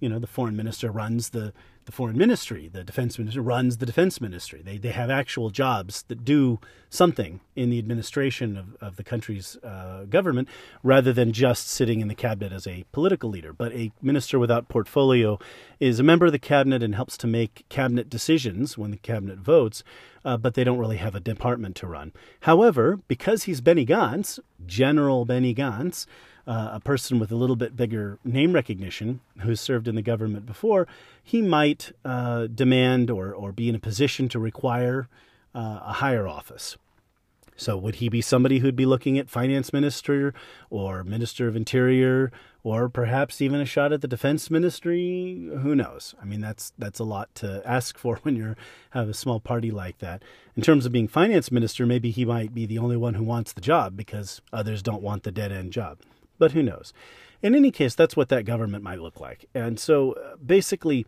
You 0.00 0.08
know, 0.08 0.18
the 0.18 0.26
foreign 0.26 0.56
minister 0.56 0.90
runs 0.90 1.30
the 1.30 1.52
the 1.88 1.92
foreign 1.92 2.18
ministry. 2.18 2.68
The 2.70 2.84
defense 2.84 3.18
minister 3.18 3.40
runs 3.40 3.78
the 3.78 3.86
defense 3.86 4.20
ministry. 4.20 4.60
They, 4.62 4.76
they 4.76 4.90
have 4.90 5.08
actual 5.08 5.48
jobs 5.48 6.02
that 6.08 6.22
do 6.22 6.60
something 6.90 7.40
in 7.56 7.70
the 7.70 7.78
administration 7.78 8.58
of, 8.58 8.76
of 8.82 8.96
the 8.96 9.02
country's 9.02 9.56
uh, 9.64 10.04
government 10.04 10.48
rather 10.82 11.14
than 11.14 11.32
just 11.32 11.66
sitting 11.66 12.02
in 12.02 12.08
the 12.08 12.14
cabinet 12.14 12.52
as 12.52 12.66
a 12.66 12.84
political 12.92 13.30
leader. 13.30 13.54
But 13.54 13.72
a 13.72 13.90
minister 14.02 14.38
without 14.38 14.68
portfolio 14.68 15.38
is 15.80 15.98
a 15.98 16.02
member 16.02 16.26
of 16.26 16.32
the 16.32 16.38
cabinet 16.38 16.82
and 16.82 16.94
helps 16.94 17.16
to 17.18 17.26
make 17.26 17.64
cabinet 17.70 18.10
decisions 18.10 18.76
when 18.76 18.90
the 18.90 18.98
cabinet 18.98 19.38
votes, 19.38 19.82
uh, 20.26 20.36
but 20.36 20.52
they 20.52 20.64
don't 20.64 20.78
really 20.78 20.98
have 20.98 21.14
a 21.14 21.20
department 21.20 21.74
to 21.76 21.86
run. 21.86 22.12
However, 22.40 23.00
because 23.08 23.44
he's 23.44 23.62
Benny 23.62 23.86
Gantz, 23.86 24.38
General 24.66 25.24
Benny 25.24 25.54
Gantz, 25.54 26.04
uh, 26.48 26.70
a 26.72 26.80
person 26.80 27.18
with 27.18 27.30
a 27.30 27.36
little 27.36 27.56
bit 27.56 27.76
bigger 27.76 28.18
name 28.24 28.54
recognition 28.54 29.20
who's 29.40 29.60
served 29.60 29.86
in 29.86 29.94
the 29.94 30.02
government 30.02 30.46
before, 30.46 30.88
he 31.22 31.42
might 31.42 31.92
uh, 32.06 32.46
demand 32.46 33.10
or, 33.10 33.34
or 33.34 33.52
be 33.52 33.68
in 33.68 33.74
a 33.74 33.78
position 33.78 34.28
to 34.30 34.38
require 34.38 35.08
uh, 35.54 35.80
a 35.82 35.92
higher 35.94 36.26
office. 36.26 36.78
So, 37.54 37.76
would 37.76 37.96
he 37.96 38.08
be 38.08 38.22
somebody 38.22 38.60
who'd 38.60 38.76
be 38.76 38.86
looking 38.86 39.18
at 39.18 39.28
finance 39.28 39.72
minister 39.72 40.32
or 40.70 41.02
minister 41.02 41.48
of 41.48 41.56
interior, 41.56 42.30
or 42.62 42.88
perhaps 42.88 43.42
even 43.42 43.60
a 43.60 43.64
shot 43.64 43.92
at 43.92 44.00
the 44.00 44.06
defense 44.06 44.48
ministry? 44.48 45.50
Who 45.62 45.74
knows? 45.74 46.14
I 46.22 46.24
mean, 46.24 46.40
that's 46.40 46.72
that's 46.78 47.00
a 47.00 47.04
lot 47.04 47.34
to 47.36 47.60
ask 47.66 47.98
for 47.98 48.16
when 48.22 48.36
you 48.36 48.54
have 48.90 49.08
a 49.08 49.14
small 49.14 49.40
party 49.40 49.72
like 49.72 49.98
that. 49.98 50.22
In 50.56 50.62
terms 50.62 50.86
of 50.86 50.92
being 50.92 51.08
finance 51.08 51.50
minister, 51.50 51.84
maybe 51.84 52.12
he 52.12 52.24
might 52.24 52.54
be 52.54 52.64
the 52.64 52.78
only 52.78 52.96
one 52.96 53.14
who 53.14 53.24
wants 53.24 53.52
the 53.52 53.60
job 53.60 53.96
because 53.96 54.40
others 54.52 54.80
don't 54.80 55.02
want 55.02 55.24
the 55.24 55.32
dead 55.32 55.50
end 55.50 55.72
job 55.72 55.98
but 56.38 56.52
who 56.52 56.62
knows? 56.62 56.92
In 57.42 57.54
any 57.54 57.70
case, 57.70 57.94
that's 57.94 58.16
what 58.16 58.28
that 58.30 58.44
government 58.44 58.82
might 58.82 59.00
look 59.00 59.20
like. 59.20 59.46
And 59.54 59.78
so 59.78 60.12
uh, 60.12 60.36
basically, 60.44 61.06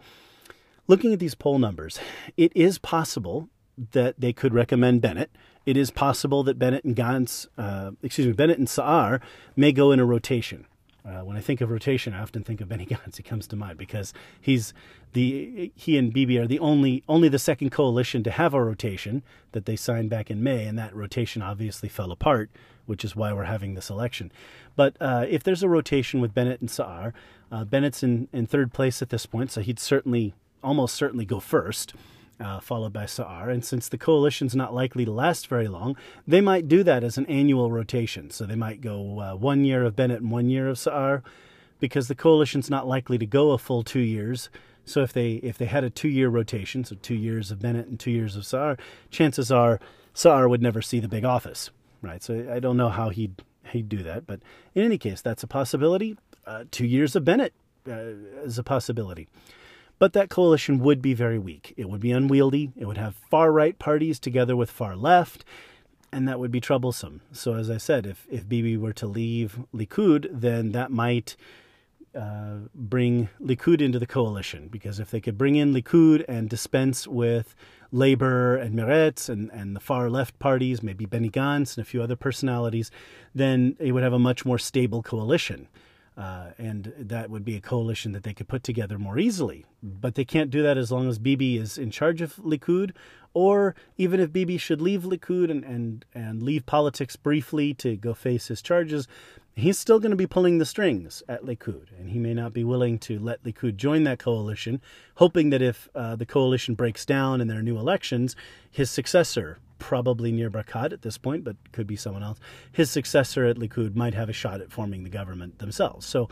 looking 0.86 1.12
at 1.12 1.18
these 1.18 1.34
poll 1.34 1.58
numbers, 1.58 1.98
it 2.36 2.52
is 2.54 2.78
possible 2.78 3.48
that 3.92 4.20
they 4.20 4.32
could 4.32 4.54
recommend 4.54 5.00
Bennett. 5.00 5.30
It 5.66 5.76
is 5.76 5.90
possible 5.90 6.42
that 6.44 6.58
Bennett 6.58 6.84
and 6.84 6.96
Gantz, 6.96 7.46
uh, 7.58 7.92
excuse 8.02 8.26
me, 8.26 8.32
Bennett 8.32 8.58
and 8.58 8.68
Saar 8.68 9.20
may 9.56 9.72
go 9.72 9.92
in 9.92 10.00
a 10.00 10.04
rotation. 10.04 10.66
Uh, 11.04 11.20
when 11.24 11.36
I 11.36 11.40
think 11.40 11.60
of 11.60 11.70
rotation, 11.70 12.12
I 12.12 12.20
often 12.20 12.44
think 12.44 12.60
of 12.60 12.68
Benny 12.68 12.86
Gantz. 12.90 13.16
He 13.16 13.22
comes 13.22 13.46
to 13.48 13.56
mind 13.56 13.78
because 13.78 14.12
he's 14.40 14.72
the 15.12 15.72
he 15.74 15.96
and 15.96 16.12
Bibi 16.12 16.38
are 16.38 16.46
the 16.46 16.58
only 16.58 17.02
only 17.08 17.28
the 17.28 17.38
second 17.38 17.70
coalition 17.70 18.22
to 18.24 18.30
have 18.30 18.54
a 18.54 18.62
rotation 18.62 19.22
that 19.52 19.64
they 19.64 19.76
signed 19.76 20.10
back 20.10 20.30
in 20.30 20.42
May, 20.42 20.66
and 20.66 20.78
that 20.78 20.94
rotation 20.94 21.42
obviously 21.42 21.88
fell 21.88 22.12
apart, 22.12 22.50
which 22.90 23.04
is 23.04 23.14
why 23.14 23.32
we're 23.32 23.44
having 23.44 23.74
this 23.74 23.88
election. 23.88 24.32
But 24.74 24.96
uh, 25.00 25.24
if 25.28 25.44
there's 25.44 25.62
a 25.62 25.68
rotation 25.68 26.20
with 26.20 26.34
Bennett 26.34 26.60
and 26.60 26.68
Saar, 26.68 27.14
uh, 27.52 27.64
Bennett's 27.64 28.02
in, 28.02 28.26
in 28.32 28.46
third 28.46 28.72
place 28.72 29.00
at 29.00 29.10
this 29.10 29.26
point, 29.26 29.52
so 29.52 29.60
he'd 29.60 29.78
certainly 29.78 30.34
almost 30.60 30.96
certainly 30.96 31.24
go 31.24 31.38
first 31.38 31.94
uh, 32.40 32.58
followed 32.58 32.92
by 32.92 33.06
Saar. 33.06 33.48
And 33.50 33.64
since 33.64 33.88
the 33.88 33.98
coalition's 33.98 34.56
not 34.56 34.74
likely 34.74 35.04
to 35.04 35.12
last 35.12 35.46
very 35.46 35.68
long, 35.68 35.96
they 36.26 36.40
might 36.40 36.68
do 36.68 36.82
that 36.82 37.04
as 37.04 37.16
an 37.18 37.26
annual 37.26 37.70
rotation. 37.70 38.30
So 38.30 38.44
they 38.44 38.56
might 38.56 38.80
go 38.80 39.20
uh, 39.20 39.34
one 39.36 39.64
year 39.64 39.84
of 39.84 39.94
Bennett 39.94 40.22
and 40.22 40.30
one 40.30 40.48
year 40.48 40.68
of 40.68 40.78
Saar, 40.78 41.22
because 41.78 42.08
the 42.08 42.14
coalition's 42.14 42.70
not 42.70 42.88
likely 42.88 43.18
to 43.18 43.26
go 43.26 43.52
a 43.52 43.58
full 43.58 43.82
two 43.82 44.00
years. 44.00 44.48
So 44.84 45.02
if 45.02 45.12
they 45.12 45.34
if 45.34 45.56
they 45.58 45.66
had 45.66 45.84
a 45.84 45.90
two 45.90 46.08
year 46.08 46.28
rotation, 46.28 46.84
so 46.84 46.96
two 46.96 47.14
years 47.14 47.50
of 47.50 47.60
Bennett 47.60 47.86
and 47.86 48.00
two 48.00 48.10
years 48.10 48.34
of 48.36 48.44
Saar, 48.46 48.76
chances 49.10 49.52
are 49.52 49.78
Saar 50.14 50.48
would 50.48 50.62
never 50.62 50.82
see 50.82 50.98
the 50.98 51.08
big 51.08 51.24
office, 51.24 51.70
right? 52.02 52.22
So 52.22 52.50
I 52.52 52.60
don't 52.60 52.76
know 52.76 52.88
how 52.88 53.10
he'd 53.10 53.42
he'd 53.70 53.88
do 53.88 54.02
that, 54.02 54.26
but 54.26 54.40
in 54.74 54.84
any 54.84 54.98
case, 54.98 55.20
that's 55.20 55.42
a 55.42 55.46
possibility. 55.46 56.16
Uh, 56.46 56.64
two 56.70 56.86
years 56.86 57.14
of 57.14 57.24
Bennett 57.24 57.52
uh, 57.88 58.14
is 58.42 58.58
a 58.58 58.62
possibility. 58.62 59.28
But 59.98 60.14
that 60.14 60.30
coalition 60.30 60.78
would 60.78 61.02
be 61.02 61.12
very 61.12 61.38
weak. 61.38 61.74
It 61.76 61.90
would 61.90 62.00
be 62.00 62.10
unwieldy. 62.10 62.72
It 62.76 62.86
would 62.86 62.96
have 62.96 63.14
far 63.14 63.52
right 63.52 63.78
parties 63.78 64.18
together 64.18 64.56
with 64.56 64.70
far 64.70 64.96
left, 64.96 65.44
and 66.10 66.26
that 66.26 66.40
would 66.40 66.50
be 66.50 66.60
troublesome. 66.60 67.20
So, 67.32 67.54
as 67.54 67.70
I 67.70 67.76
said, 67.76 68.06
if, 68.06 68.26
if 68.30 68.48
Bibi 68.48 68.78
were 68.78 68.94
to 68.94 69.06
leave 69.06 69.58
Likud, 69.74 70.28
then 70.32 70.72
that 70.72 70.90
might 70.90 71.36
uh, 72.14 72.56
bring 72.74 73.28
Likud 73.40 73.80
into 73.80 73.98
the 73.98 74.06
coalition. 74.06 74.68
Because 74.68 74.98
if 74.98 75.10
they 75.10 75.20
could 75.20 75.38
bring 75.38 75.56
in 75.56 75.72
Likud 75.72 76.24
and 76.28 76.48
dispense 76.48 77.06
with 77.06 77.54
Labor 77.92 78.56
and 78.56 78.74
Meretz 78.74 79.28
and, 79.28 79.50
and 79.52 79.74
the 79.74 79.80
far 79.80 80.10
left 80.10 80.38
parties, 80.38 80.82
maybe 80.82 81.06
Benny 81.06 81.30
Gantz 81.30 81.76
and 81.76 81.82
a 81.82 81.88
few 81.88 82.02
other 82.02 82.16
personalities, 82.16 82.90
then 83.34 83.76
it 83.78 83.92
would 83.92 84.02
have 84.02 84.12
a 84.12 84.18
much 84.18 84.44
more 84.44 84.58
stable 84.58 85.02
coalition. 85.02 85.68
Uh, 86.16 86.50
and 86.58 86.92
that 86.98 87.30
would 87.30 87.44
be 87.44 87.56
a 87.56 87.60
coalition 87.60 88.12
that 88.12 88.24
they 88.24 88.34
could 88.34 88.48
put 88.48 88.62
together 88.62 88.98
more 88.98 89.18
easily. 89.18 89.64
But 89.82 90.16
they 90.16 90.24
can't 90.24 90.50
do 90.50 90.62
that 90.62 90.76
as 90.76 90.92
long 90.92 91.08
as 91.08 91.18
Bibi 91.18 91.56
is 91.56 91.78
in 91.78 91.90
charge 91.90 92.20
of 92.20 92.36
Likud, 92.36 92.92
or 93.32 93.74
even 93.96 94.20
if 94.20 94.32
Bibi 94.32 94.58
should 94.58 94.82
leave 94.82 95.04
Likud 95.04 95.50
and, 95.50 95.64
and, 95.64 96.04
and 96.14 96.42
leave 96.42 96.66
politics 96.66 97.16
briefly 97.16 97.72
to 97.74 97.96
go 97.96 98.12
face 98.12 98.48
his 98.48 98.60
charges, 98.60 99.08
he's 99.60 99.78
still 99.78 99.98
going 99.98 100.10
to 100.10 100.16
be 100.16 100.26
pulling 100.26 100.58
the 100.58 100.66
strings 100.66 101.22
at 101.28 101.44
Likud. 101.44 101.88
And 101.98 102.10
he 102.10 102.18
may 102.18 102.34
not 102.34 102.52
be 102.52 102.64
willing 102.64 102.98
to 103.00 103.18
let 103.18 103.42
Likud 103.44 103.76
join 103.76 104.04
that 104.04 104.18
coalition, 104.18 104.80
hoping 105.16 105.50
that 105.50 105.62
if 105.62 105.88
uh, 105.94 106.16
the 106.16 106.26
coalition 106.26 106.74
breaks 106.74 107.04
down 107.04 107.40
and 107.40 107.50
there 107.50 107.58
are 107.58 107.62
new 107.62 107.78
elections, 107.78 108.36
his 108.70 108.90
successor 108.90 109.58
probably 109.78 110.30
Nir 110.30 110.50
Barkat 110.50 110.92
at 110.92 111.02
this 111.02 111.18
point, 111.18 111.42
but 111.42 111.56
could 111.72 111.86
be 111.86 111.96
someone 111.96 112.22
else. 112.22 112.38
His 112.70 112.90
successor 112.90 113.46
at 113.46 113.56
Likud 113.56 113.96
might 113.96 114.14
have 114.14 114.28
a 114.28 114.32
shot 114.32 114.60
at 114.60 114.70
forming 114.70 115.04
the 115.04 115.10
government 115.10 115.58
themselves. 115.58 116.06
So 116.06 116.28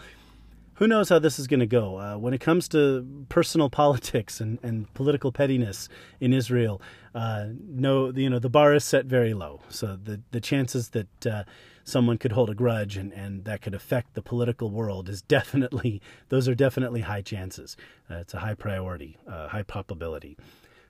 who 0.78 0.86
knows 0.86 1.08
how 1.08 1.18
this 1.18 1.40
is 1.40 1.48
going 1.48 1.60
to 1.60 1.66
go? 1.66 1.98
Uh, 1.98 2.16
when 2.16 2.32
it 2.32 2.40
comes 2.40 2.68
to 2.68 3.04
personal 3.28 3.68
politics 3.82 4.40
and, 4.40 4.58
and 4.62 4.92
political 4.94 5.32
pettiness 5.32 5.88
in 6.20 6.32
Israel, 6.32 6.80
uh, 7.14 7.48
no, 7.68 8.10
you 8.10 8.30
know 8.30 8.38
the 8.38 8.48
bar 8.48 8.74
is 8.74 8.84
set 8.84 9.04
very 9.04 9.34
low. 9.34 9.60
So 9.68 9.98
the 10.02 10.20
the 10.30 10.40
chances 10.40 10.90
that 10.90 11.26
uh, 11.26 11.44
someone 11.82 12.16
could 12.16 12.32
hold 12.32 12.48
a 12.48 12.54
grudge 12.54 12.96
and, 12.96 13.12
and 13.12 13.44
that 13.44 13.60
could 13.60 13.74
affect 13.74 14.14
the 14.14 14.22
political 14.22 14.70
world 14.70 15.08
is 15.08 15.20
definitely 15.36 16.00
those 16.28 16.48
are 16.48 16.54
definitely 16.54 17.00
high 17.02 17.22
chances. 17.22 17.76
Uh, 18.08 18.16
it's 18.16 18.34
a 18.34 18.38
high 18.38 18.54
priority, 18.54 19.18
uh, 19.26 19.48
high 19.48 19.64
probability. 19.64 20.36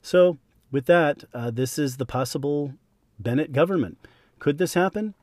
So 0.03 0.37
with 0.70 0.85
that, 0.87 1.24
uh, 1.33 1.51
this 1.51 1.79
is 1.79 1.96
the 1.96 2.07
possible 2.07 2.74
Bennett 3.18 3.53
government. 3.53 3.98
Could 4.38 4.59
this 4.59 4.74
happen? 4.74 5.14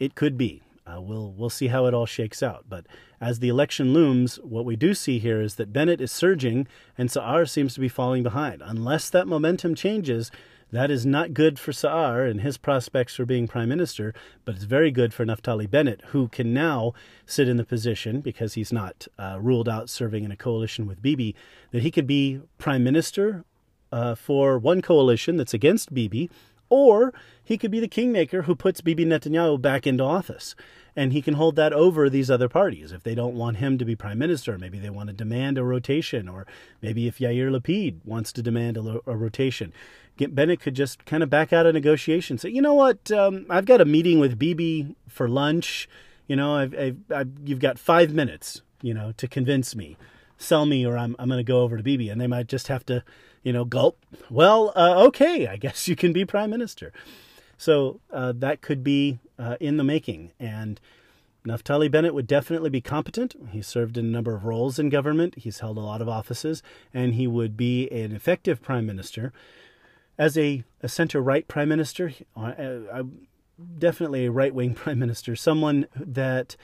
It 0.00 0.16
could 0.16 0.36
be. 0.36 0.62
Uh, 0.88 1.00
we'll 1.00 1.32
we'll 1.32 1.50
see 1.50 1.68
how 1.68 1.86
it 1.86 1.94
all 1.94 2.06
shakes 2.06 2.42
out. 2.42 2.64
But 2.68 2.86
as 3.20 3.40
the 3.40 3.48
election 3.48 3.92
looms, 3.92 4.36
what 4.36 4.64
we 4.64 4.76
do 4.76 4.94
see 4.94 5.18
here 5.18 5.40
is 5.40 5.56
that 5.56 5.72
Bennett 5.72 6.00
is 6.00 6.12
surging 6.12 6.66
and 6.96 7.10
Saar 7.10 7.44
seems 7.46 7.74
to 7.74 7.80
be 7.80 7.88
falling 7.88 8.22
behind. 8.22 8.62
Unless 8.64 9.10
that 9.10 9.26
momentum 9.26 9.74
changes, 9.74 10.30
that 10.70 10.90
is 10.90 11.06
not 11.06 11.34
good 11.34 11.58
for 11.58 11.72
Saar 11.72 12.24
and 12.24 12.40
his 12.40 12.58
prospects 12.58 13.14
for 13.14 13.24
being 13.24 13.48
prime 13.48 13.68
minister, 13.68 14.14
but 14.44 14.54
it's 14.54 14.64
very 14.64 14.90
good 14.90 15.14
for 15.14 15.24
Naftali 15.24 15.68
Bennett, 15.68 16.02
who 16.08 16.28
can 16.28 16.52
now 16.52 16.92
sit 17.26 17.48
in 17.48 17.56
the 17.56 17.64
position, 17.64 18.20
because 18.20 18.54
he's 18.54 18.72
not 18.72 19.08
uh, 19.18 19.38
ruled 19.40 19.68
out 19.68 19.88
serving 19.88 20.24
in 20.24 20.30
a 20.30 20.36
coalition 20.36 20.86
with 20.86 21.02
Bibi, 21.02 21.34
that 21.70 21.82
he 21.82 21.90
could 21.90 22.06
be 22.06 22.40
prime 22.58 22.84
minister 22.84 23.44
uh, 23.90 24.14
for 24.14 24.58
one 24.58 24.82
coalition 24.82 25.38
that's 25.38 25.54
against 25.54 25.94
Bibi, 25.94 26.28
or 26.70 27.12
he 27.42 27.58
could 27.58 27.70
be 27.70 27.80
the 27.80 27.88
kingmaker 27.88 28.42
who 28.42 28.54
puts 28.54 28.80
Bibi 28.80 29.04
Netanyahu 29.06 29.60
back 29.60 29.86
into 29.86 30.04
office. 30.04 30.54
And 30.96 31.12
he 31.12 31.22
can 31.22 31.34
hold 31.34 31.54
that 31.56 31.72
over 31.72 32.10
these 32.10 32.30
other 32.30 32.48
parties. 32.48 32.90
If 32.90 33.04
they 33.04 33.14
don't 33.14 33.36
want 33.36 33.58
him 33.58 33.78
to 33.78 33.84
be 33.84 33.94
prime 33.94 34.18
minister, 34.18 34.58
maybe 34.58 34.80
they 34.80 34.90
want 34.90 35.08
to 35.08 35.12
demand 35.12 35.56
a 35.56 35.62
rotation, 35.62 36.28
or 36.28 36.44
maybe 36.82 37.06
if 37.06 37.18
Yair 37.18 37.56
Lapid 37.56 38.00
wants 38.04 38.32
to 38.32 38.42
demand 38.42 38.76
a, 38.76 39.00
a 39.06 39.16
rotation, 39.16 39.72
Bennett 40.16 40.60
could 40.60 40.74
just 40.74 41.04
kind 41.04 41.22
of 41.22 41.30
back 41.30 41.52
out 41.52 41.66
of 41.66 41.74
negotiations. 41.74 42.42
Say, 42.42 42.48
you 42.48 42.60
know 42.60 42.74
what, 42.74 43.12
um, 43.12 43.46
I've 43.48 43.66
got 43.66 43.80
a 43.80 43.84
meeting 43.84 44.18
with 44.18 44.38
Bibi 44.38 44.96
for 45.06 45.28
lunch. 45.28 45.88
You 46.26 46.34
know, 46.34 46.56
I've, 46.56 46.74
I've, 46.76 46.98
I've, 47.14 47.30
you've 47.44 47.60
got 47.60 47.78
five 47.78 48.12
minutes, 48.12 48.62
you 48.82 48.92
know, 48.92 49.12
to 49.18 49.28
convince 49.28 49.76
me. 49.76 49.96
Sell 50.36 50.66
me, 50.66 50.84
or 50.84 50.98
I'm, 50.98 51.14
I'm 51.18 51.28
going 51.28 51.38
to 51.38 51.44
go 51.44 51.62
over 51.62 51.76
to 51.76 51.82
Bibi. 51.82 52.10
And 52.10 52.20
they 52.20 52.26
might 52.26 52.48
just 52.48 52.66
have 52.66 52.84
to 52.86 53.04
you 53.48 53.54
know, 53.54 53.64
gulp. 53.64 54.04
Well, 54.28 54.74
uh, 54.76 55.06
okay, 55.06 55.46
I 55.46 55.56
guess 55.56 55.88
you 55.88 55.96
can 55.96 56.12
be 56.12 56.26
prime 56.26 56.50
minister. 56.50 56.92
So 57.56 57.98
uh, 58.12 58.34
that 58.36 58.60
could 58.60 58.84
be 58.84 59.20
uh, 59.38 59.56
in 59.58 59.78
the 59.78 59.84
making. 59.84 60.32
And 60.38 60.78
Naftali 61.46 61.90
Bennett 61.90 62.12
would 62.12 62.26
definitely 62.26 62.68
be 62.68 62.82
competent. 62.82 63.34
He 63.50 63.62
served 63.62 63.96
in 63.96 64.04
a 64.04 64.10
number 64.10 64.34
of 64.34 64.44
roles 64.44 64.78
in 64.78 64.90
government, 64.90 65.36
he's 65.38 65.60
held 65.60 65.78
a 65.78 65.80
lot 65.80 66.02
of 66.02 66.10
offices, 66.10 66.62
and 66.92 67.14
he 67.14 67.26
would 67.26 67.56
be 67.56 67.88
an 67.88 68.14
effective 68.14 68.60
prime 68.60 68.84
minister. 68.84 69.32
As 70.18 70.36
a, 70.36 70.62
a 70.82 70.88
center 70.90 71.22
right 71.22 71.48
prime 71.48 71.70
minister, 71.70 72.12
uh, 72.36 72.52
uh, 72.92 73.02
definitely 73.78 74.26
a 74.26 74.30
right 74.30 74.54
wing 74.54 74.74
prime 74.82 74.98
minister, 74.98 75.34
someone 75.34 75.86
that 75.96 76.54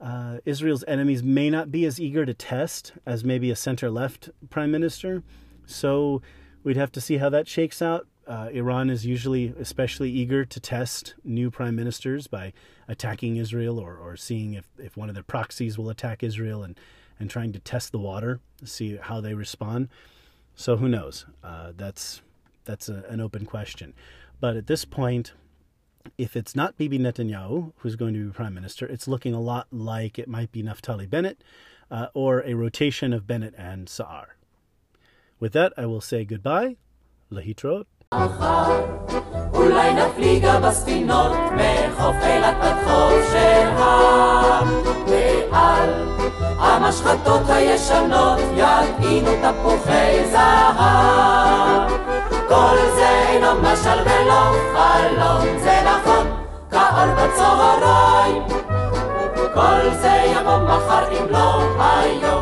uh, 0.00 0.38
Israel's 0.46 0.84
enemies 0.88 1.22
may 1.22 1.50
not 1.50 1.70
be 1.70 1.84
as 1.84 2.00
eager 2.00 2.24
to 2.24 2.32
test 2.32 2.94
as 3.04 3.24
maybe 3.24 3.50
a 3.50 3.56
center 3.56 3.90
left 3.90 4.30
prime 4.48 4.70
minister. 4.70 5.22
So 5.70 6.22
we'd 6.62 6.76
have 6.76 6.92
to 6.92 7.00
see 7.00 7.18
how 7.18 7.30
that 7.30 7.48
shakes 7.48 7.80
out. 7.80 8.06
Uh, 8.26 8.48
Iran 8.52 8.90
is 8.90 9.04
usually 9.04 9.54
especially 9.58 10.10
eager 10.10 10.44
to 10.44 10.60
test 10.60 11.14
new 11.24 11.50
prime 11.50 11.74
ministers 11.74 12.26
by 12.26 12.52
attacking 12.86 13.36
Israel 13.36 13.78
or, 13.78 13.96
or 13.96 14.16
seeing 14.16 14.54
if, 14.54 14.66
if 14.78 14.96
one 14.96 15.08
of 15.08 15.14
their 15.14 15.24
proxies 15.24 15.76
will 15.76 15.90
attack 15.90 16.22
Israel 16.22 16.62
and, 16.62 16.78
and 17.18 17.28
trying 17.28 17.52
to 17.52 17.58
test 17.58 17.92
the 17.92 17.98
water, 17.98 18.40
see 18.64 18.96
how 18.96 19.20
they 19.20 19.34
respond. 19.34 19.88
So 20.54 20.76
who 20.76 20.88
knows? 20.88 21.26
Uh, 21.42 21.72
that's 21.76 22.22
that's 22.64 22.88
a, 22.88 23.04
an 23.08 23.20
open 23.20 23.46
question. 23.46 23.94
But 24.38 24.56
at 24.56 24.66
this 24.66 24.84
point, 24.84 25.32
if 26.18 26.36
it's 26.36 26.54
not 26.54 26.76
Bibi 26.76 26.98
Netanyahu 26.98 27.72
who's 27.78 27.96
going 27.96 28.14
to 28.14 28.26
be 28.26 28.32
prime 28.32 28.54
minister, 28.54 28.86
it's 28.86 29.08
looking 29.08 29.34
a 29.34 29.40
lot 29.40 29.66
like 29.72 30.18
it 30.18 30.28
might 30.28 30.52
be 30.52 30.62
Naftali 30.62 31.08
Bennett 31.08 31.42
uh, 31.90 32.08
or 32.14 32.42
a 32.42 32.54
rotation 32.54 33.12
of 33.12 33.26
Bennett 33.26 33.54
and 33.56 33.88
Saar. 33.88 34.36
With 35.39 35.53
that, 35.53 35.73
I 35.77 35.85
will 35.85 36.01
say 36.01 36.25
goodbye. 36.25 36.75
להתראות. 37.31 37.85
אולי 39.53 39.93
נפליגה 39.93 40.59
בספינות 40.59 41.31
מחוף 41.31 42.15
אילת 42.23 42.55
עד 42.61 42.75
חוף 42.85 43.31
של 43.31 43.67
ועל 45.07 45.89
המשחטות 46.59 47.41
הישנות 47.49 48.39
יטעינו 48.55 49.31
תפוחי 49.41 50.31
זהב. 50.31 51.89
כל 52.47 52.77
זה 52.95 53.09
אינו 53.29 53.61
משל 53.61 53.99
ולא 54.05 54.55
חלום, 54.73 55.59
זה 55.59 55.81
נכון, 55.85 56.27
כאור 56.71 57.13
בצהריים. 57.15 58.43
כל 59.53 59.89
זה 60.01 60.21
יבוא 60.25 60.57
מחר 60.57 61.11
אם 61.11 61.29
לא 61.29 61.61
היום. 61.79 62.38